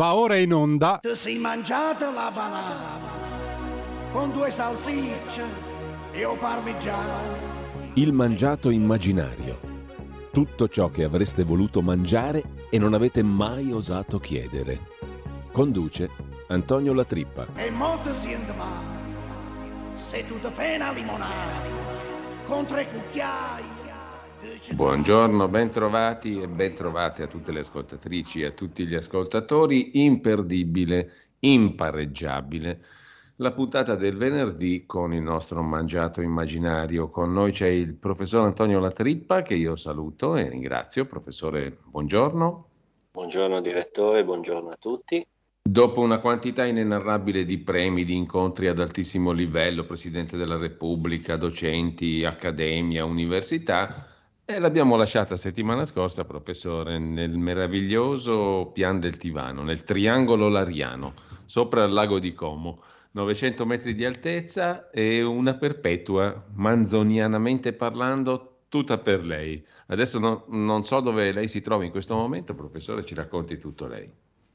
[0.00, 0.98] Va ora in onda.
[1.02, 2.98] Ti sei mangiata la banana
[4.10, 5.44] con due salsicce
[6.10, 7.36] e o parmigiano.
[7.96, 9.60] Il mangiato immaginario.
[10.32, 14.88] Tutto ciò che avreste voluto mangiare e non avete mai osato chiedere.
[15.52, 16.08] Conduce
[16.46, 17.48] Antonio Latrippa.
[17.56, 18.98] E molto si male.
[19.96, 21.60] Se tu ti fai una limonata
[22.46, 23.79] con tre cucchiai.
[24.68, 30.04] Buongiorno, bentrovati e bentrovate a tutte le ascoltatrici e a tutti gli ascoltatori.
[30.04, 32.84] Imperdibile, impareggiabile.
[33.36, 37.08] La puntata del venerdì con il nostro mangiato immaginario.
[37.08, 41.06] Con noi c'è il professor Antonio Latrippa che io saluto e ringrazio.
[41.06, 42.68] Professore, buongiorno.
[43.12, 45.26] Buongiorno direttore, buongiorno a tutti.
[45.62, 52.24] Dopo una quantità inenarrabile di premi, di incontri ad altissimo livello, Presidente della Repubblica, docenti,
[52.24, 54.09] accademia, università,
[54.54, 61.14] e l'abbiamo lasciata settimana scorsa, professore, nel meraviglioso Pian del Tivano, nel triangolo lariano,
[61.44, 62.82] sopra il lago di Como.
[63.12, 69.64] 900 metri di altezza e una perpetua, manzonianamente parlando, tutta per lei.
[69.86, 73.86] Adesso no, non so dove lei si trova in questo momento, professore, ci racconti tutto
[73.86, 74.10] lei.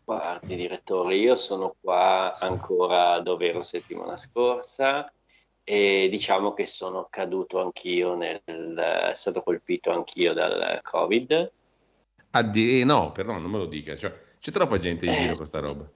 [0.05, 5.11] Guardi, direttore, io sono qua ancora dove ero settimana scorsa
[5.65, 11.51] e diciamo che sono caduto anch'io, nel, è stato colpito anch'io dal Covid.
[12.31, 15.15] Addi- no, però non me lo dica, cioè, c'è troppa gente in Eh.
[15.15, 15.89] giro con sta roba.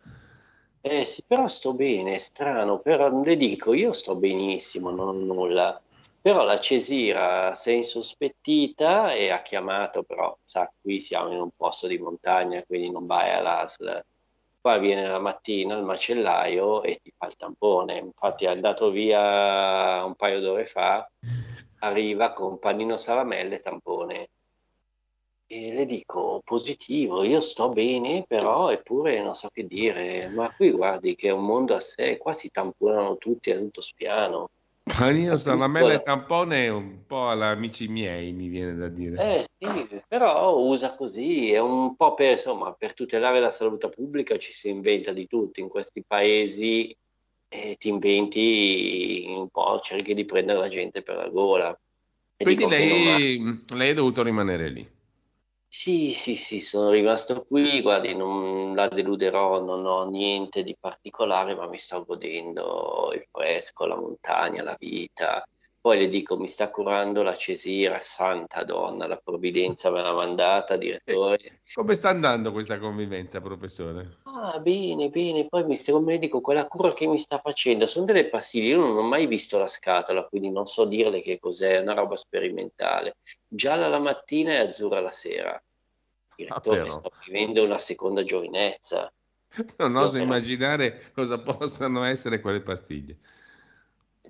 [0.82, 5.12] Eh sì, però sto bene, è strano, però le dico, io sto benissimo, non ho
[5.12, 5.82] nulla.
[6.22, 11.50] Però la Cesira si è insospettita e ha chiamato, però sa, qui siamo in un
[11.56, 14.04] posto di montagna, quindi non vai all'ASL.
[14.62, 17.98] Qua viene la mattina il macellaio e ti fa il tampone.
[17.98, 21.10] Infatti è andato via un paio d'ore fa,
[21.80, 24.30] arriva con panino salamelle e tampone.
[25.48, 30.28] E le dico positivo, io sto bene, però eppure non so che dire.
[30.28, 33.82] Ma qui guardi che è un mondo a sé, qua si tamponano tutti a tutto
[33.82, 34.50] spiano.
[35.00, 39.40] Panino, salamella e tampone è un po' alla amici miei, mi viene da dire.
[39.40, 44.38] Eh sì, però usa così, è un po' per, insomma, per tutelare la salute pubblica
[44.38, 46.96] ci si inventa di tutto in questi paesi
[47.48, 51.80] e ti inventi un po', cerchi di prendere la gente per la gola.
[52.38, 54.98] Quindi lei, lei è dovuto rimanere lì.
[55.72, 61.54] Sì, sì, sì, sono rimasto qui, guardi, non la deluderò, non ho niente di particolare,
[61.56, 65.48] ma mi sto godendo il fresco, la montagna, la vita.
[65.80, 70.76] Poi le dico, mi sta curando la Cesira, santa donna, la provvidenza me l'ha mandata,
[70.76, 71.62] direttore.
[71.72, 74.18] Come sta andando questa convivenza, professore?
[74.24, 77.88] Ah, bene, bene, poi mi sta, come le dico, quella cura che mi sta facendo,
[77.88, 81.40] sono delle pastiglie, io non ho mai visto la scatola, quindi non so dirle che
[81.40, 83.16] cos'è, è una roba sperimentale.
[83.52, 85.62] Gialla la mattina e azzurra la sera.
[86.36, 86.92] Direttore, però.
[86.92, 89.12] sto vivendo una seconda giovinezza.
[89.78, 93.18] Non oso Io- immaginare cosa possano essere quelle pastiglie.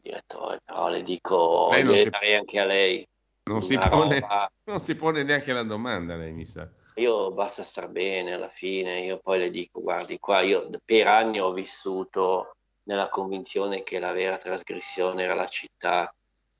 [0.01, 3.05] Direttore, però le dico, Lei non gliele si- darei anche a lei.
[3.49, 4.19] Non si, pone,
[4.65, 6.69] non si pone neanche la domanda, lei mi sa.
[6.99, 11.39] Io basta star bene alla fine, io poi le dico, guardi, qua io per anni
[11.39, 16.13] ho vissuto nella convinzione che la vera trasgressione era la città,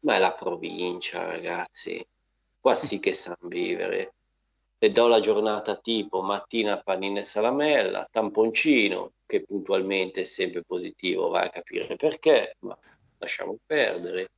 [0.05, 2.03] ma è la provincia, ragazzi.
[2.59, 4.13] Qua sì che sanno vivere.
[4.77, 11.29] Le do la giornata tipo mattina panina e salamella, tamponcino, che puntualmente è sempre positivo,
[11.29, 12.77] vai a capire perché, ma
[13.17, 14.29] lasciamo perdere.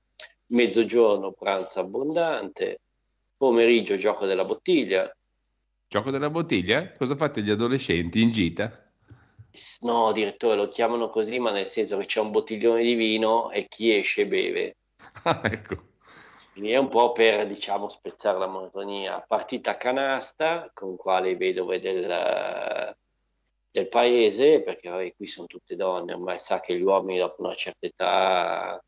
[0.47, 2.79] Mezzogiorno pranzo abbondante,
[3.37, 5.11] pomeriggio gioco della bottiglia,
[5.91, 6.93] Gioco della bottiglia?
[6.93, 8.71] Cosa fate gli adolescenti in gita?
[9.81, 13.67] No, direttore, lo chiamano così, ma nel senso che c'è un bottiglione di vino e
[13.67, 14.77] chi esce beve.
[15.23, 15.90] Ah, ecco.
[16.51, 19.23] Quindi è un po' per, diciamo, spezzare la monotonia.
[19.25, 22.95] Partita canasta con quale vedove del,
[23.71, 27.55] del paese, perché vabbè, qui sono tutte donne, ormai sa che gli uomini dopo una
[27.55, 28.83] certa età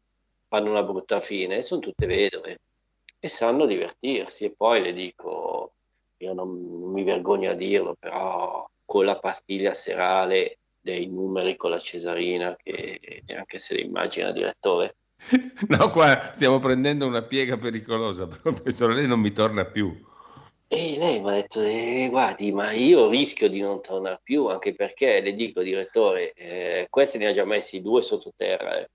[0.50, 2.60] fanno una brutta fine, sono tutte vedove
[3.18, 4.44] e sanno divertirsi.
[4.46, 5.72] E poi le dico,
[6.18, 11.70] io non, non mi vergogno a dirlo, però con la pastiglia serale dei numeri con
[11.70, 14.98] la cesarina, che neanche se le immagina, direttore.
[15.68, 20.12] No, qua stiamo prendendo una piega pericolosa, professore, lei non mi torna più.
[20.68, 24.74] E lei mi ha detto, eh, guardi, ma io rischio di non tornare più, anche
[24.74, 28.80] perché le dico, direttore, eh, questi ne ha già messi due sottoterra.
[28.80, 28.90] Eh.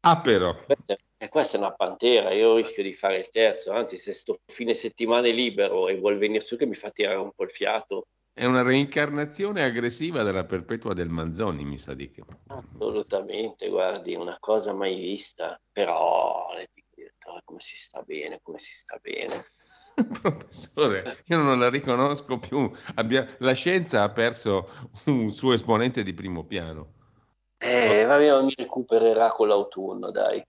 [0.00, 0.56] Ah, però.
[0.64, 4.38] Questa, e questa è una pantera, io rischio di fare il terzo, anzi se sto
[4.46, 8.06] fine settimana libero e vuol venire su che mi fa tirare un po' il fiato.
[8.38, 12.22] È una reincarnazione aggressiva della perpetua del Manzoni, mi sa di che.
[12.46, 16.46] Assolutamente, guardi, una cosa mai vista, però
[17.42, 19.44] come si sta bene, come si sta bene.
[20.22, 22.70] Professore, io non la riconosco più.
[22.94, 23.26] Abbia...
[23.38, 24.68] La scienza ha perso
[25.06, 26.92] un suo esponente di primo piano.
[27.58, 30.40] Eh, vabbè, mi recupererà con l'autunno, dai.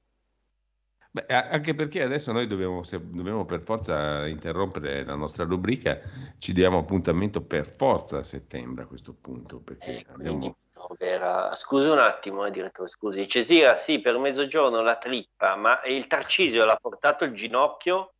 [1.12, 6.00] Beh, anche perché adesso noi dobbiamo, dobbiamo, per forza interrompere la nostra rubrica,
[6.38, 9.60] ci diamo appuntamento per forza a settembre a questo punto.
[9.60, 10.56] Perché eh, abbiamo...
[10.98, 11.56] Era...
[11.56, 13.28] Scusi un attimo, eh, direttore, scusi.
[13.28, 18.14] Cesira, sì, per mezzogiorno la trippa, ma il Tarcisio l'ha portato il ginocchio?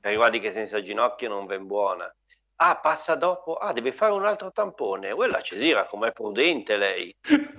[0.00, 2.08] Perché guardi che senza ginocchio non ben buona.
[2.58, 3.56] Ah, passa dopo.
[3.56, 5.12] Ah, deve fare un altro tampone.
[5.12, 7.14] Quella Cesira, com'è prudente lei.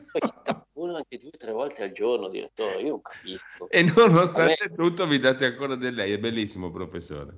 [0.77, 2.81] Tampona anche due o tre volte al giorno, direttore.
[2.81, 3.67] Io non capisco.
[3.69, 4.75] E nonostante me...
[4.75, 6.13] tutto vi date ancora di lei.
[6.13, 7.37] È bellissimo, professore.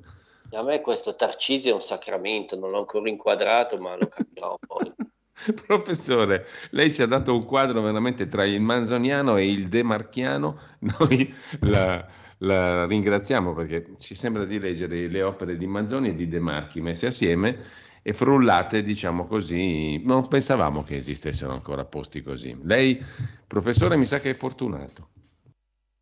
[0.51, 2.59] A me questo Tarcisio è un sacramento.
[2.59, 4.94] Non l'ho ancora inquadrato, ma lo capirò poi.
[5.65, 10.59] Professore, lei ci ha dato un quadro veramente tra il manzoniano e il demarchiano.
[11.00, 12.06] Noi la,
[12.39, 16.81] la ringraziamo perché ci sembra di leggere le opere di Manzoni e di De Marchi
[16.81, 22.57] messe assieme e frullate, diciamo così, non pensavamo che esistessero ancora posti così.
[22.63, 23.00] Lei,
[23.45, 25.09] professore, mi sa che è fortunato.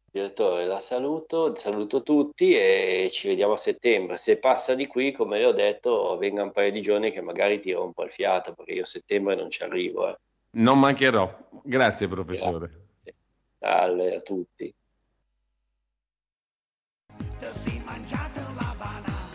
[0.10, 4.16] Direttore, la saluto, saluto tutti e ci vediamo a settembre.
[4.16, 7.60] Se passa di qui, come le ho detto, venga un paio di giorni che magari
[7.60, 10.08] tiro un po' il fiato, perché io a settembre non ci arrivo.
[10.08, 10.18] Eh.
[10.52, 11.30] Non mancherò.
[11.62, 12.70] Grazie, professore.
[13.04, 13.16] Grazie.
[13.60, 14.74] Salve a tutti.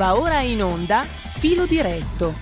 [0.00, 2.32] Va ora in onda Filo diretto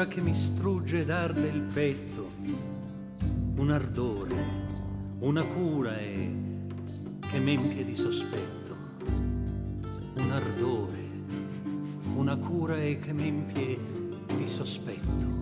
[0.00, 2.30] arsura che mi strugge ed arde il petto,
[3.56, 4.66] un ardore,
[5.18, 6.68] una cura e
[7.20, 8.76] che m'empie di sospetto,
[10.14, 11.08] un ardore,
[12.14, 13.78] una cura e che m'empie
[14.36, 15.38] di sospetto.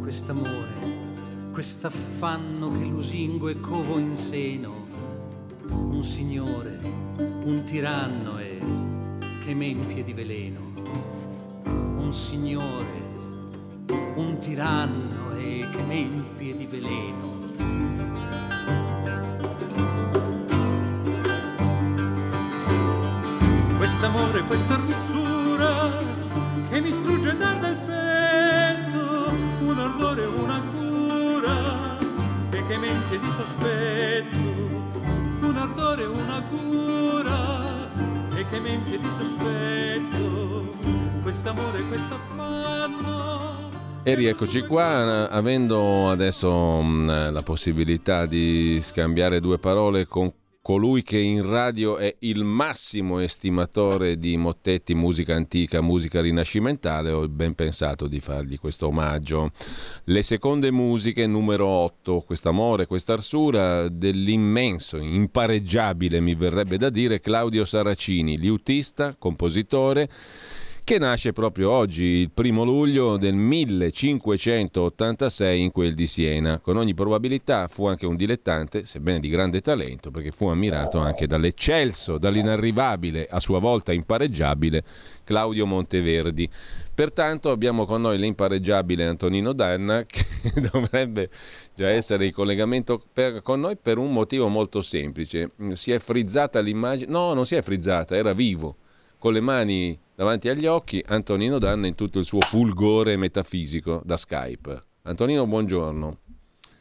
[0.00, 4.86] Quest'amore, quest'affanno che lusingo e covo in seno,
[5.70, 6.78] un signore,
[7.44, 8.37] un tiranno
[9.48, 10.60] che m'empie di veleno.
[11.64, 13.00] Un signore,
[14.16, 17.36] un tiranno e che m'empie di veleno.
[23.78, 25.92] Quest'amore, questa rossura
[26.68, 29.30] che mi strugge dal petto,
[29.64, 31.98] un ardore, una cura
[32.50, 34.36] e che m'empie di sospetto
[35.40, 37.77] un ardore, una cura
[38.38, 40.68] e che m'empie di sospetto
[41.22, 43.70] quest'amore, quest'affanno.
[44.04, 50.32] E rieccoci qua, avendo adesso la possibilità di scambiare due parole con
[50.68, 57.26] colui che in radio è il massimo estimatore di mottetti, musica antica, musica rinascimentale, ho
[57.26, 59.52] ben pensato di fargli questo omaggio.
[60.04, 68.36] Le seconde musiche, numero 8, quest'amore, quest'arsura dell'immenso, impareggiabile mi verrebbe da dire, Claudio Saracini,
[68.36, 70.06] liutista, compositore
[70.88, 76.60] che nasce proprio oggi, il primo luglio del 1586 in quel di Siena.
[76.60, 81.26] Con ogni probabilità fu anche un dilettante, sebbene di grande talento, perché fu ammirato anche
[81.26, 84.82] dall'eccelso, dall'inarrivabile, a sua volta impareggiabile
[85.24, 86.48] Claudio Monteverdi.
[86.94, 90.24] Pertanto abbiamo con noi l'impareggiabile Antonino Danna che
[90.72, 91.28] dovrebbe
[91.74, 95.50] già essere in collegamento per, con noi per un motivo molto semplice.
[95.74, 98.76] Si è frizzata l'immagine, no, non si è frizzata, era vivo,
[99.18, 104.16] con le mani davanti agli occhi, Antonino Danna in tutto il suo fulgore metafisico da
[104.16, 104.80] Skype.
[105.02, 106.18] Antonino, buongiorno.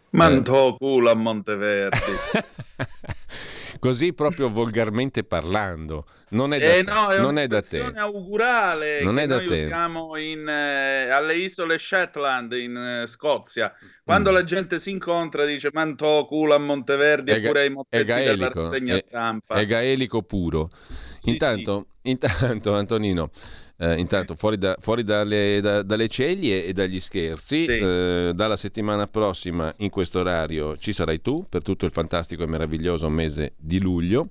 [0.10, 0.76] Mantò eh.
[0.76, 2.00] culo a Monteverdi.
[3.80, 6.06] Così proprio volgarmente parlando.
[6.30, 7.80] Non è da, eh no, è non è da te.
[7.80, 9.02] augurale.
[9.04, 9.68] Non è da te.
[9.68, 13.74] Siamo in, eh, alle isole Shetland in eh, Scozia.
[14.04, 14.34] Quando mm.
[14.34, 18.98] la gente si incontra dice mantò culo a Monteverdi è eppure ai mottetti della rassegna
[18.98, 19.56] stampa.
[19.56, 20.70] È gaelico puro.
[21.18, 22.10] Sì, intanto, sì.
[22.12, 23.32] intanto, Antonino,
[23.80, 27.78] eh, intanto, fuori, da, fuori dalle, da, dalle, ceglie e dagli scherzi, sì.
[27.78, 32.48] eh, dalla settimana prossima in questo orario ci sarai tu per tutto il fantastico e
[32.48, 34.30] meraviglioso mese di luglio.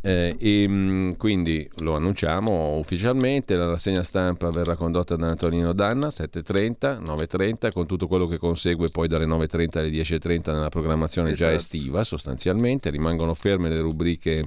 [0.00, 3.54] Eh, e mm, quindi lo annunciamo ufficialmente.
[3.54, 8.88] La rassegna stampa verrà condotta da Antonino Danna 7.30, 9.30, con tutto quello che consegue
[8.88, 11.50] poi dalle 9.30 alle 10.30 nella programmazione esatto.
[11.50, 12.88] già estiva sostanzialmente.
[12.88, 14.42] Rimangono ferme le rubriche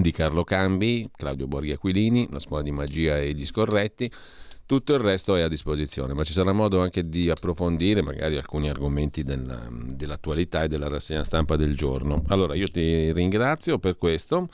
[0.00, 4.10] di Carlo Cambi, Claudio Borghi Aquilini, la scuola di magia e gli scorretti.
[4.66, 8.68] Tutto il resto è a disposizione, ma ci sarà modo anche di approfondire magari alcuni
[8.68, 12.22] argomenti della, dell'attualità e della rassegna stampa del giorno.
[12.28, 14.48] Allora, io ti ringrazio per questo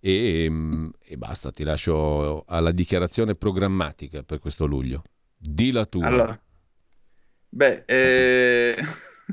[0.00, 0.50] e,
[0.98, 5.02] e basta, ti lascio alla dichiarazione programmatica per questo luglio.
[5.36, 6.06] Di la tua.
[6.06, 6.40] Allora,
[7.50, 8.76] beh, eh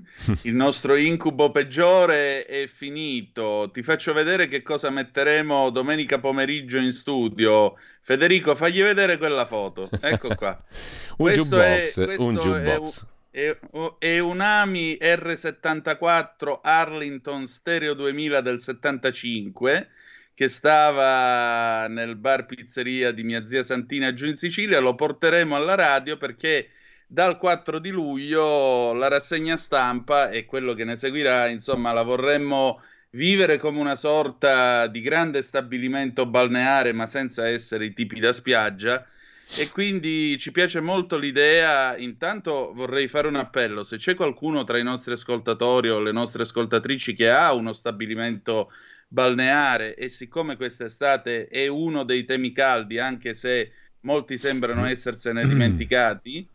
[0.44, 3.70] il nostro incubo peggiore è finito.
[3.74, 7.76] Ti faccio vedere che cosa metteremo domenica pomeriggio in studio.
[8.02, 9.90] Federico, fagli vedere quella foto.
[10.02, 10.62] Ecco qua.
[11.18, 13.06] un jukebox, è, un jukebox.
[13.30, 13.58] È,
[14.00, 19.90] è, un AMI R74 Arlington Stereo 2000 del 75
[20.34, 24.80] che stava nel bar pizzeria di mia zia Santina giù in Sicilia.
[24.80, 26.70] Lo porteremo alla radio perché
[27.10, 32.82] dal 4 di luglio la rassegna stampa e quello che ne seguirà, insomma, la vorremmo
[33.12, 39.08] vivere come una sorta di grande stabilimento balneare, ma senza essere i tipi da spiaggia.
[39.56, 41.96] E quindi ci piace molto l'idea.
[41.96, 46.44] Intanto vorrei fare un appello: se c'è qualcuno tra i nostri ascoltatori o le nostre
[46.44, 48.70] ascoltatrici che ha uno stabilimento
[49.08, 53.72] balneare, e siccome quest'estate è uno dei temi caldi, anche se
[54.02, 56.46] molti sembrano essersene dimenticati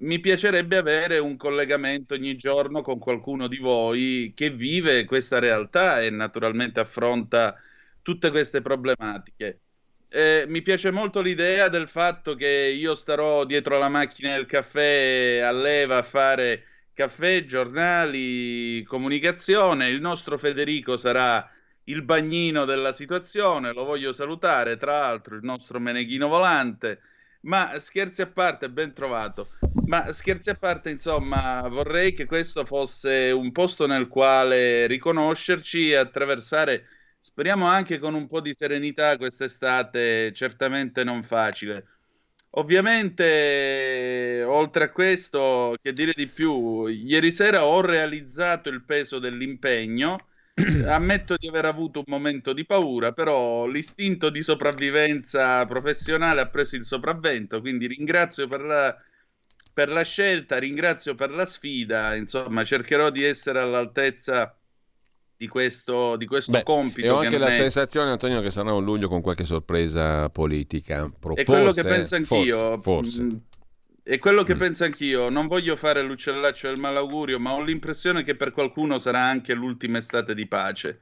[0.00, 6.02] mi piacerebbe avere un collegamento ogni giorno con qualcuno di voi che vive questa realtà
[6.02, 7.56] e naturalmente affronta
[8.02, 9.60] tutte queste problematiche.
[10.08, 15.40] Eh, mi piace molto l'idea del fatto che io starò dietro la macchina del caffè
[15.44, 19.88] a leva a fare caffè, giornali, comunicazione.
[19.88, 21.48] Il nostro Federico sarà
[21.84, 27.00] il bagnino della situazione, lo voglio salutare, tra l'altro il nostro meneghino volante.
[27.42, 29.50] Ma scherzi a parte, ben trovato.
[29.86, 35.96] Ma scherzi a parte, insomma, vorrei che questo fosse un posto nel quale riconoscerci e
[35.96, 36.84] attraversare,
[37.18, 41.86] speriamo anche con un po' di serenità quest'estate, certamente non facile.
[42.54, 50.18] Ovviamente, oltre a questo, che dire di più, ieri sera ho realizzato il peso dell'impegno
[50.86, 56.76] ammetto di aver avuto un momento di paura, però l'istinto di sopravvivenza professionale ha preso
[56.76, 58.96] il sopravvento, quindi ringrazio per la,
[59.72, 64.54] per la scelta, ringrazio per la sfida, insomma cercherò di essere all'altezza
[65.40, 67.06] di questo, di questo Beh, compito.
[67.06, 67.50] E ho anche la è...
[67.50, 71.10] sensazione, Antonio, che sarà un luglio con qualche sorpresa politica.
[71.18, 71.34] Pro...
[71.34, 72.78] È quello che penso anch'io.
[72.82, 73.22] Forse.
[73.22, 73.40] forse.
[74.02, 74.58] È quello che mm.
[74.58, 75.28] penso anch'io.
[75.28, 79.98] Non voglio fare l'uccellaccio del malaugurio, ma ho l'impressione che per qualcuno sarà anche l'ultima
[79.98, 81.00] estate di pace.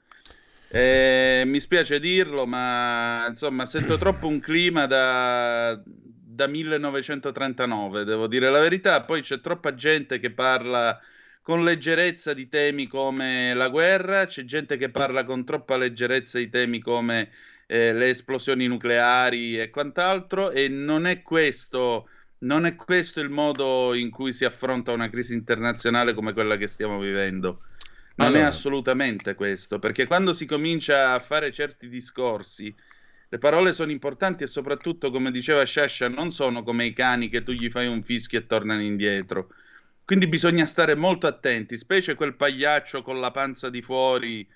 [0.71, 8.51] Eh, mi spiace dirlo, ma insomma, sento troppo un clima da, da 1939, devo dire
[8.51, 9.03] la verità.
[9.03, 11.01] Poi c'è troppa gente che parla
[11.41, 16.51] con leggerezza di temi come la guerra, c'è gente che parla con troppa leggerezza di
[16.51, 17.31] temi come
[17.67, 22.09] eh, le esplosioni nucleari e quant'altro, e non è questo
[22.41, 26.67] non è questo il modo in cui si affronta una crisi internazionale come quella che
[26.67, 27.63] stiamo vivendo.
[28.17, 28.43] Non allora.
[28.43, 32.75] è assolutamente questo, perché quando si comincia a fare certi discorsi,
[33.31, 37.43] le parole sono importanti e soprattutto, come diceva Shasha, non sono come i cani che
[37.43, 39.51] tu gli fai un fischio e tornano indietro.
[40.05, 44.49] Quindi bisogna stare molto attenti, specie quel pagliaccio con la panza di fuori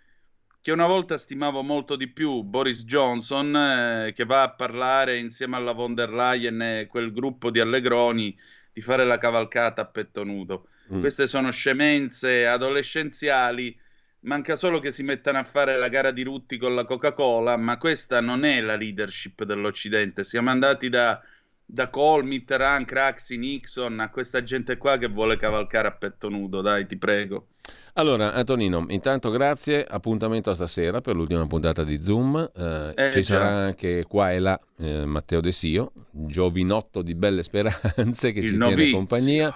[0.63, 5.57] che una volta stimavo molto di più, Boris Johnson, eh, che va a parlare insieme
[5.57, 8.39] alla von der Leyen e quel gruppo di allegroni
[8.73, 10.69] di fare la cavalcata a petto nudo.
[10.93, 11.01] Mm.
[11.01, 13.77] Queste sono scemenze adolescenziali,
[14.21, 17.77] manca solo che si mettano a fare la gara di Rutti con la Coca-Cola, ma
[17.77, 20.23] questa non è la leadership dell'Occidente.
[20.23, 21.21] Siamo andati da,
[21.65, 26.61] da Kohl, Mitterrand, Craxi, Nixon a questa gente qua che vuole cavalcare a petto nudo,
[26.61, 27.49] dai, ti prego.
[27.95, 32.51] Allora, Antonino, intanto grazie, appuntamento a stasera per l'ultima puntata di Zoom.
[32.55, 37.43] Eh, eh, ci sarà anche qua e là eh, Matteo De Sio, giovinotto di belle
[37.45, 38.77] speranze che Il ci novizio.
[38.77, 39.55] tiene compagnia.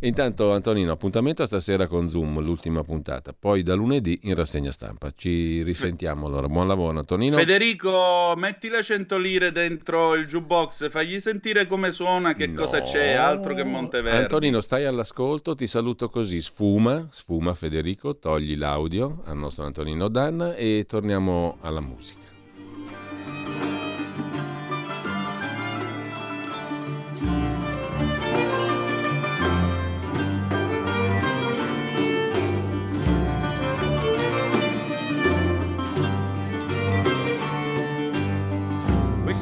[0.00, 5.10] Intanto Antonino, appuntamento stasera con Zoom, l'ultima puntata, poi da lunedì in rassegna stampa.
[5.14, 6.48] Ci risentiamo allora.
[6.48, 7.36] Buon lavoro Antonino.
[7.36, 12.60] Federico, metti le 100 lire dentro il jukebox, fagli sentire come suona, che no.
[12.60, 14.22] cosa c'è, altro che Monteverdi.
[14.22, 20.54] Antonino, stai all'ascolto, ti saluto così, sfuma, sfuma Federico, togli l'audio al nostro Antonino Danna
[20.54, 22.29] e torniamo alla musica.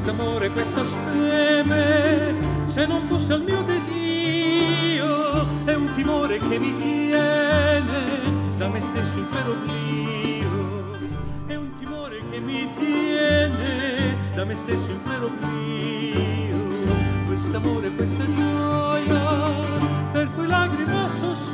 [0.08, 2.36] Quest'amore, questa spreme,
[2.66, 8.06] se non fosse il mio desio, è un timore che mi tiene
[8.56, 10.96] da me stesso in ferro oblio,
[11.46, 16.56] è un timore che mi tiene da me stesso in ferro oblio,
[17.26, 19.20] quest'amore, questa gioia,
[20.12, 21.48] per cui lacrima sospiro,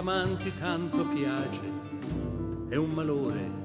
[0.00, 1.60] amanti tanto piace.
[2.68, 3.60] È un malore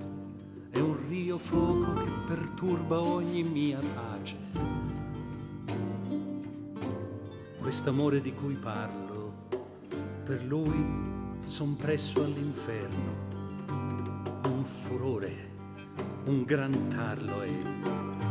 [0.75, 4.35] è un rio fuoco che perturba ogni mia pace.
[7.57, 9.47] Quest'amore di cui parlo
[10.25, 10.75] per lui
[11.39, 13.23] son presso all'inferno.
[14.43, 15.51] Un furore,
[16.25, 17.49] un gran tarlo è,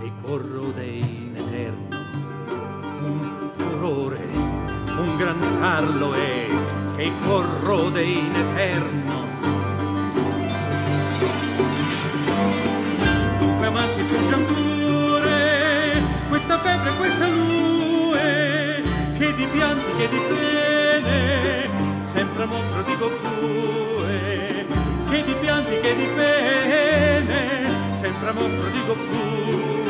[0.03, 1.97] e corrode in eterno.
[3.07, 6.64] Un furore, un gran tarlo è,
[6.97, 9.23] e corrode in eterno.
[13.39, 18.83] Come amanti fuggian pure, questa febbre, questa lue,
[19.19, 21.69] che di pianti, che di pene,
[22.03, 24.67] sempre mostro dico fue
[25.15, 29.84] che di pianti che di pene sempre mostro dico pure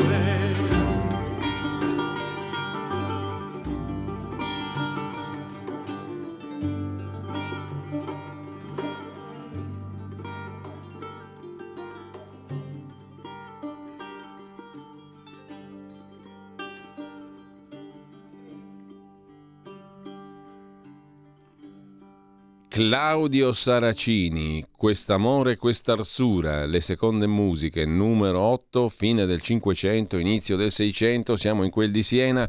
[22.87, 31.35] Claudio Saracini, Quest'amore, quest'arsura, le seconde musiche, numero 8, fine del 500, inizio del 600,
[31.35, 32.47] siamo in quel di Siena,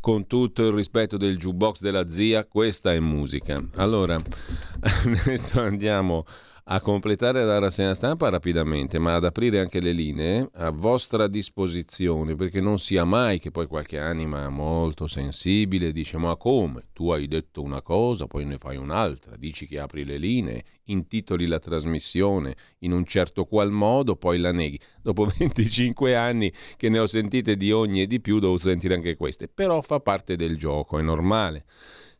[0.00, 3.62] con tutto il rispetto del jukebox della zia, questa è musica.
[3.74, 4.16] Allora,
[5.04, 6.24] adesso andiamo
[6.66, 12.36] a completare la rassegna stampa rapidamente, ma ad aprire anche le linee a vostra disposizione,
[12.36, 16.86] perché non sia mai che poi qualche anima molto sensibile dice ma come?
[16.94, 21.46] Tu hai detto una cosa, poi ne fai un'altra, dici che apri le linee, intitoli
[21.46, 24.80] la trasmissione in un certo qual modo, poi la neghi.
[25.02, 29.16] Dopo 25 anni che ne ho sentite di ogni e di più, devo sentire anche
[29.16, 31.66] queste, però fa parte del gioco, è normale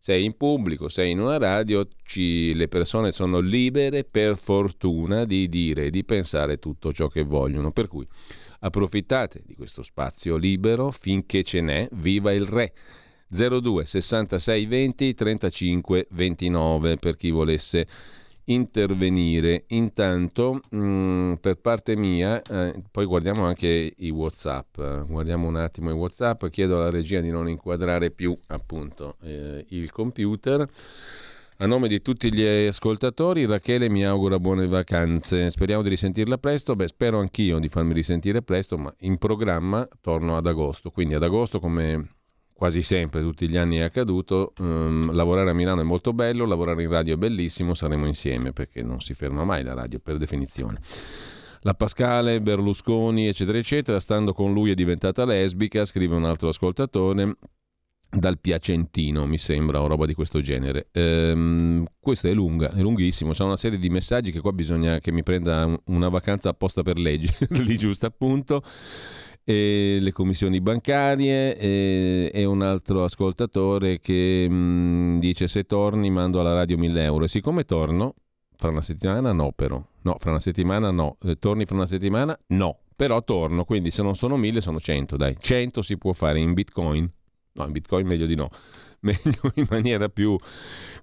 [0.04, 5.48] sei in pubblico, sei in una radio, ci, le persone sono libere per fortuna di
[5.48, 7.72] dire e di pensare tutto ciò che vogliono.
[7.72, 8.06] Per cui
[8.60, 12.74] approfittate di questo spazio libero finché ce n'è, viva il re.
[13.28, 17.86] 02 66 20 35 29 per chi volesse
[18.46, 19.64] intervenire.
[19.68, 24.80] Intanto, mh, mm, per parte mia, eh, poi guardiamo anche i WhatsApp.
[25.06, 26.46] Guardiamo un attimo i WhatsApp.
[26.46, 30.68] Chiedo alla regia di non inquadrare più appunto eh, il computer.
[31.58, 35.50] A nome di tutti gli ascoltatori, Rachele mi augura buone vacanze.
[35.50, 36.74] Speriamo di risentirla presto.
[36.74, 40.90] Beh, spero anch'io di farmi risentire presto, ma in programma torno ad agosto.
[40.90, 42.08] Quindi ad agosto, come
[42.54, 46.82] quasi sempre, tutti gli anni è accaduto, um, lavorare a Milano è molto bello, lavorare
[46.82, 50.80] in radio è bellissimo, saremo insieme perché non si ferma mai la radio per definizione.
[51.62, 57.36] La Pascale, Berlusconi, eccetera, eccetera, stando con lui è diventata lesbica, scrive un altro ascoltatore
[58.08, 60.88] dal Piacentino, mi sembra, o roba di questo genere.
[60.92, 65.10] Ehm, questa è lunga, è lunghissimo, sono una serie di messaggi che qua bisogna che
[65.10, 68.62] mi prenda una vacanza apposta per leggerli, giusto appunto.
[69.44, 76.10] E le commissioni bancarie e, e un altro ascoltatore che mh, mm, dice se torni
[76.10, 78.14] mando alla radio 1000 euro e siccome torno
[78.56, 79.82] fra una settimana no però.
[80.02, 81.18] No fra una settimana no.
[81.22, 83.64] Eh, torni fra una settimana no però torno.
[83.64, 85.36] Quindi se non sono 1000 sono 100 dai.
[85.38, 87.08] 100 si può fare in bitcoin?
[87.54, 88.48] No, in Bitcoin meglio di no,
[89.00, 90.36] meglio in maniera più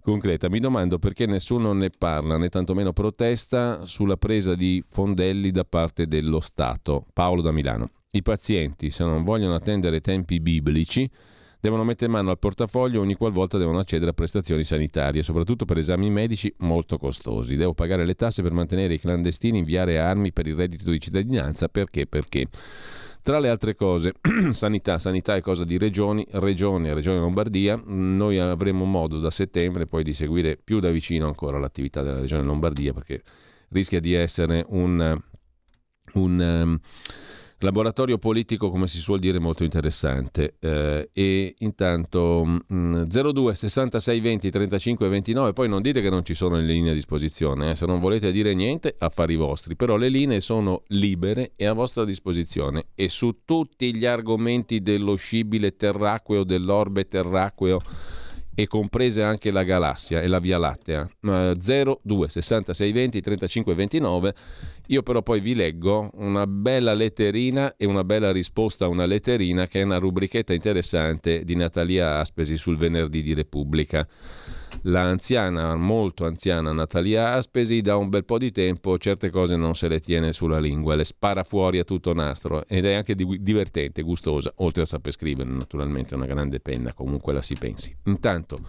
[0.01, 0.49] concreta.
[0.49, 6.07] Mi domando perché nessuno ne parla, né tantomeno protesta sulla presa di fondelli da parte
[6.07, 7.05] dello Stato.
[7.13, 7.89] Paolo da Milano.
[8.13, 11.09] I pazienti, se non vogliono attendere tempi biblici,
[11.61, 16.09] devono mettere mano al portafoglio ogni qualvolta devono accedere a prestazioni sanitarie, soprattutto per esami
[16.09, 17.55] medici molto costosi.
[17.55, 21.69] Devo pagare le tasse per mantenere i clandestini, inviare armi per il reddito di cittadinanza.
[21.69, 22.05] Perché?
[22.05, 22.47] Perché?
[23.23, 24.15] Tra le altre cose,
[24.51, 30.03] sanità, sanità è cosa di regioni, regione, regione Lombardia, noi avremo modo da settembre poi
[30.03, 33.21] di seguire più da vicino ancora l'attività della regione Lombardia perché
[33.69, 35.17] rischia di essere un,
[36.15, 36.79] un um,
[37.63, 40.55] Laboratorio politico, come si suol dire, molto interessante.
[40.59, 46.33] Eh, e intanto mh, 02 66 20 35 29, poi non dite che non ci
[46.33, 50.09] sono le linee a disposizione, eh, se non volete dire niente, affari vostri, però le
[50.09, 56.43] linee sono libere e a vostra disposizione e su tutti gli argomenti dello scibile terracqueo,
[56.43, 57.79] dell'orbe terracqueo
[58.53, 61.09] e comprese anche la galassia e la Via Lattea.
[61.21, 64.35] 02 66 20 35 29.
[64.91, 69.65] Io però poi vi leggo una bella letterina e una bella risposta a una letterina
[69.65, 74.05] che è una rubrichetta interessante di Natalia Aspesi sul venerdì di Repubblica.
[74.83, 79.75] La anziana, molto anziana Natalia Aspesi da un bel po' di tempo certe cose non
[79.75, 84.01] se le tiene sulla lingua, le spara fuori a tutto nastro ed è anche divertente,
[84.01, 87.95] gustosa, oltre a saper scrivere naturalmente una grande penna, comunque la si pensi.
[88.07, 88.59] Intanto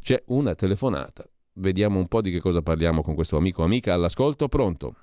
[0.00, 1.22] c'è una telefonata,
[1.56, 4.94] vediamo un po' di che cosa parliamo con questo amico amica all'ascolto, pronto?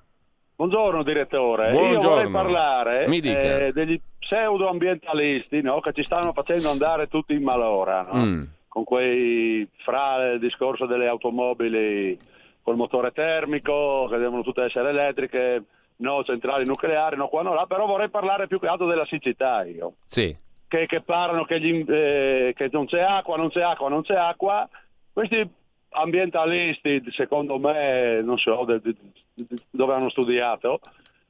[0.58, 2.00] Buongiorno direttore, Buongiorno.
[2.00, 5.78] io vorrei parlare eh, degli pseudo-ambientalisti no?
[5.78, 8.08] che ci stanno facendo andare tutti in malora.
[8.10, 8.24] No?
[8.24, 8.42] Mm
[8.78, 12.16] con quei fra il discorso delle automobili
[12.62, 15.64] col motore termico, che devono tutte essere elettriche,
[15.96, 19.64] no centrali nucleari, no qua, no là, però vorrei parlare più che altro della siccità
[19.64, 19.94] io.
[20.04, 20.36] Sì.
[20.68, 24.14] Che, che parlano che, gli, eh, che non c'è acqua, non c'è acqua, non c'è
[24.14, 24.68] acqua.
[25.12, 25.48] Questi
[25.90, 28.94] ambientalisti, secondo me, non so de, de,
[29.70, 30.80] dove hanno studiato,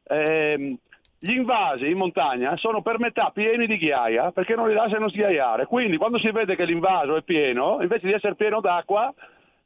[0.05, 0.79] eh,
[1.21, 5.67] gli invasi in montagna sono per metà pieni di ghiaia perché non li lasciano sghiaiare.
[5.67, 9.13] Quindi quando si vede che l'invaso è pieno, invece di essere pieno d'acqua,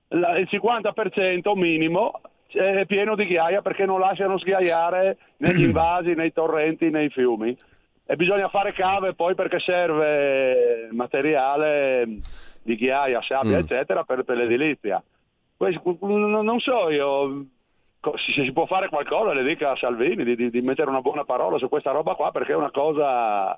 [0.09, 6.91] il 50% minimo è pieno di ghiaia perché non lasciano sghiaiare negli invasi, nei torrenti,
[6.91, 7.57] nei fiumi.
[8.05, 12.19] E bisogna fare cave poi perché serve materiale
[12.63, 13.61] di ghiaia, sabbia, mm.
[13.61, 15.03] eccetera, per, per l'edilizia.
[15.59, 17.45] non so io,
[18.17, 21.25] se si può fare qualcosa le dica a Salvini di, di, di, mettere una buona
[21.25, 23.55] parola su questa roba qua perché è una cosa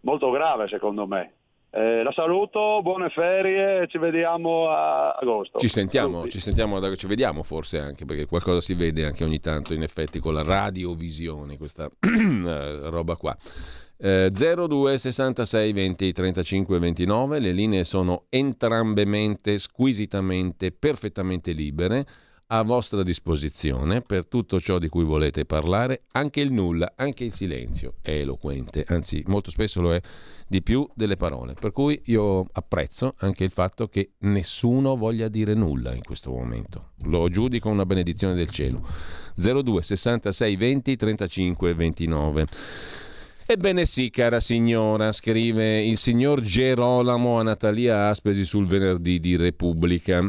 [0.00, 1.32] molto grave secondo me.
[1.76, 5.58] Eh, la saluto, buone ferie, ci vediamo a agosto.
[5.58, 9.74] Ci sentiamo, ci sentiamo, ci vediamo forse anche perché qualcosa si vede anche ogni tanto
[9.74, 13.36] in effetti con la radiovisione, questa eh, roba qua.
[13.96, 22.06] Eh, 02 66 20 35 29, le linee sono entrambemente, squisitamente, perfettamente libere
[22.48, 27.32] a vostra disposizione per tutto ciò di cui volete parlare, anche il nulla, anche il
[27.32, 30.00] silenzio è eloquente, anzi molto spesso lo è
[30.46, 35.54] di più delle parole, per cui io apprezzo anche il fatto che nessuno voglia dire
[35.54, 38.86] nulla in questo momento, lo giudico una benedizione del cielo.
[39.36, 42.46] 02 66 20 35 29
[43.46, 50.22] Ebbene sì, cara signora, scrive il signor Gerolamo a Natalia Aspesi sul venerdì di Repubblica.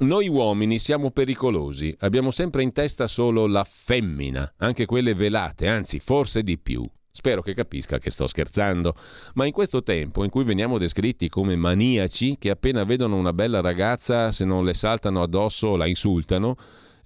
[0.00, 5.98] Noi uomini siamo pericolosi, abbiamo sempre in testa solo la femmina, anche quelle velate, anzi
[5.98, 6.88] forse di più.
[7.10, 8.94] Spero che capisca che sto scherzando,
[9.34, 13.60] ma in questo tempo in cui veniamo descritti come maniaci che appena vedono una bella
[13.60, 16.56] ragazza se non le saltano addosso la insultano,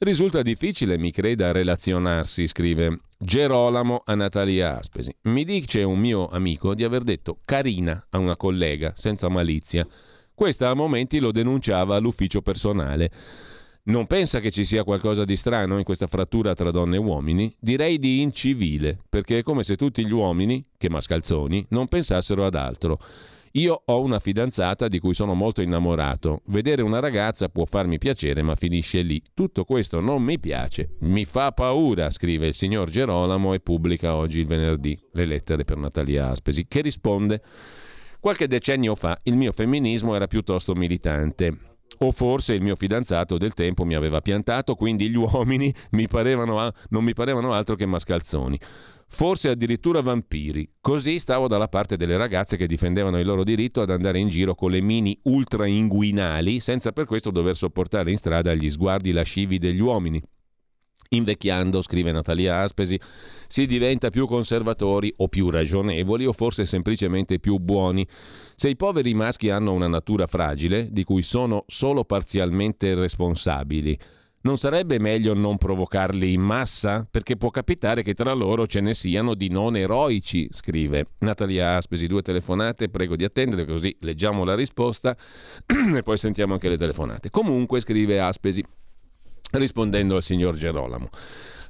[0.03, 5.15] Risulta difficile, mi creda, relazionarsi, scrive Gerolamo a Natalia Aspesi.
[5.23, 9.87] Mi dice un mio amico di aver detto carina a una collega, senza malizia.
[10.43, 13.13] Questa a momenti lo denunciava all'ufficio personale.
[13.85, 17.55] Non pensa che ci sia qualcosa di strano in questa frattura tra donne e uomini?
[17.61, 22.57] Direi di incivile, perché è come se tutti gli uomini, che mascalzoni, non pensassero ad
[22.57, 22.99] altro.
[23.53, 26.43] Io ho una fidanzata di cui sono molto innamorato.
[26.47, 29.23] Vedere una ragazza può farmi piacere, ma finisce lì.
[29.35, 30.97] Tutto questo non mi piace.
[31.03, 35.77] Mi fa paura, scrive il signor Gerolamo e pubblica oggi il venerdì le lettere per
[35.77, 37.43] Natalia Aspesi, che risponde
[38.23, 41.57] Qualche decennio fa il mio femminismo era piuttosto militante.
[41.99, 46.73] O forse il mio fidanzato del tempo mi aveva piantato, quindi gli uomini mi parevano,
[46.91, 48.57] non mi parevano altro che mascalzoni.
[49.09, 50.75] Forse addirittura vampiri.
[50.81, 54.55] Così stavo dalla parte delle ragazze che difendevano il loro diritto ad andare in giro
[54.55, 59.59] con le mini ultra inguinali, senza per questo dover sopportare in strada gli sguardi lascivi
[59.59, 60.23] degli uomini.
[61.13, 62.99] Invecchiando, scrive Natalia Aspesi,
[63.47, 68.07] si diventa più conservatori o più ragionevoli o forse semplicemente più buoni.
[68.57, 73.99] Se i poveri maschi hanno una natura fragile, di cui sono solo parzialmente responsabili,
[74.45, 77.07] non sarebbe meglio non provocarli in massa?
[77.09, 82.07] Perché può capitare che tra loro ce ne siano di non eroici, scrive Natalia Aspesi.
[82.07, 85.15] Due telefonate, prego di attendere così leggiamo la risposta
[85.95, 87.31] e poi sentiamo anche le telefonate.
[87.31, 88.65] Comunque, scrive Aspesi,
[89.59, 91.09] rispondendo al signor Gerolamo.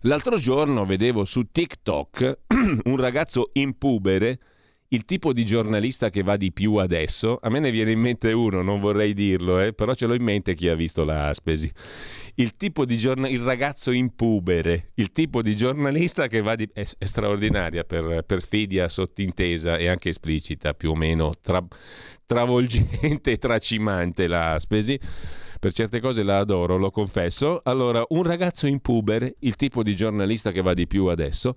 [0.02, 2.38] L'altro giorno vedevo su TikTok
[2.84, 4.38] un ragazzo in pubere,
[4.88, 7.38] il tipo di giornalista che va di più adesso.
[7.40, 10.24] A me ne viene in mente uno, non vorrei dirlo, eh, però ce l'ho in
[10.24, 11.70] mente chi ha visto la Aspesi.
[12.34, 12.56] Il
[12.96, 16.68] giornalista, il ragazzo in pubere, il tipo di giornalista che va di...
[16.72, 21.64] è, è straordinaria per perfidia sottintesa e anche esplicita, più o meno tra,
[22.26, 24.98] travolgente e tracimante la Aspesi
[25.62, 27.60] per certe cose la adoro, lo confesso.
[27.62, 31.54] Allora, un ragazzo in puber, il tipo di giornalista che va di più adesso,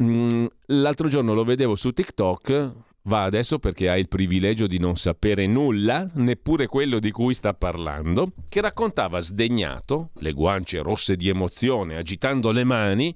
[0.00, 4.96] mm, l'altro giorno lo vedevo su TikTok, va adesso perché ha il privilegio di non
[4.96, 11.28] sapere nulla, neppure quello di cui sta parlando, che raccontava sdegnato, le guance rosse di
[11.28, 13.14] emozione, agitando le mani,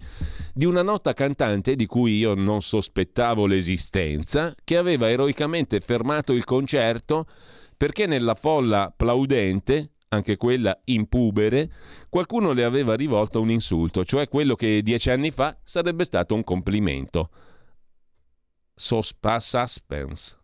[0.53, 6.45] di una nota cantante di cui io non sospettavo l'esistenza, che aveva eroicamente fermato il
[6.45, 7.25] concerto
[7.77, 11.71] perché nella folla plaudente anche quella impubere,
[12.09, 16.45] qualcuno le aveva rivolto un insulto, cioè quello che dieci anni fa sarebbe stato un
[16.45, 17.31] complimento.
[18.75, 20.44] Sospa suspense.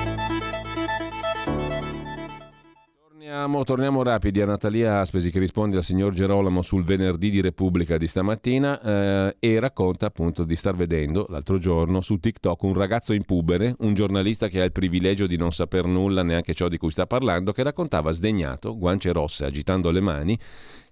[3.31, 4.41] Torniamo, torniamo rapidi.
[4.41, 9.35] A Natalia Aspesi che risponde al signor Gerolamo sul venerdì di Repubblica di stamattina eh,
[9.39, 13.93] e racconta appunto di star vedendo l'altro giorno su TikTok un ragazzo in pubere, un
[13.93, 17.53] giornalista che ha il privilegio di non saper nulla neanche ciò di cui sta parlando,
[17.53, 20.37] che raccontava sdegnato, guance rosse, agitando le mani,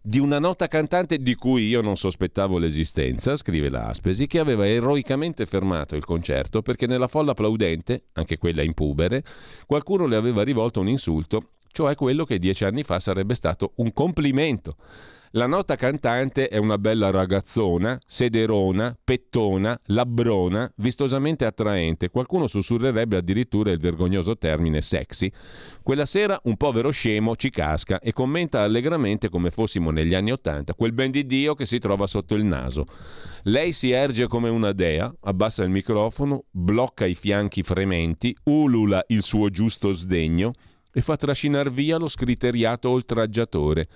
[0.01, 4.65] di una nota cantante di cui io non sospettavo l'esistenza, scrive la Aspesi, che aveva
[4.65, 9.25] eroicamente fermato il concerto perché nella folla applaudente, anche quella in pubere,
[9.65, 13.93] qualcuno le aveva rivolto un insulto cioè quello che dieci anni fa sarebbe stato un
[13.93, 14.75] complimento.
[15.33, 22.09] La nota cantante è una bella ragazzona, sederona, pettona, labbrona, vistosamente attraente.
[22.09, 25.31] Qualcuno sussurrerebbe addirittura il vergognoso termine sexy.
[25.83, 30.73] Quella sera un povero scemo ci casca e commenta allegramente come fossimo negli anni Ottanta,
[30.73, 32.85] quel ben di Dio che si trova sotto il naso.
[33.43, 39.21] Lei si erge come una dea, abbassa il microfono, blocca i fianchi frementi, ulula il
[39.21, 40.53] suo giusto sdegno
[40.91, 43.87] e fa trascinar via lo scriteriato oltraggiatore.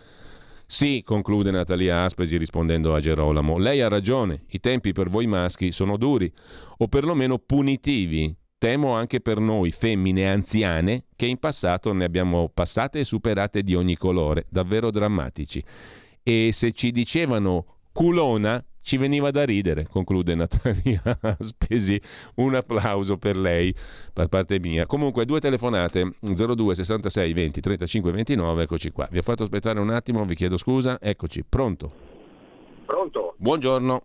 [0.65, 5.71] Sì, conclude Natalia Aspesi rispondendo a Gerolamo, lei ha ragione, i tempi per voi maschi
[5.71, 6.31] sono duri,
[6.77, 8.35] o perlomeno punitivi.
[8.57, 13.75] Temo anche per noi femmine anziane, che in passato ne abbiamo passate e superate di
[13.75, 15.61] ogni colore, davvero drammatici.
[16.23, 21.01] E se ci dicevano culona, ci veniva da ridere, conclude Natalia
[21.39, 21.99] Spesi.
[22.35, 23.73] Un applauso per lei
[24.13, 24.85] da parte mia.
[24.85, 29.07] Comunque, due telefonate 02 66 20 35 29, eccoci qua.
[29.09, 30.99] Vi ho fatto aspettare un attimo, vi chiedo scusa.
[31.01, 31.89] Eccoci, pronto?
[32.85, 33.35] Pronto?
[33.37, 34.01] Buongiorno.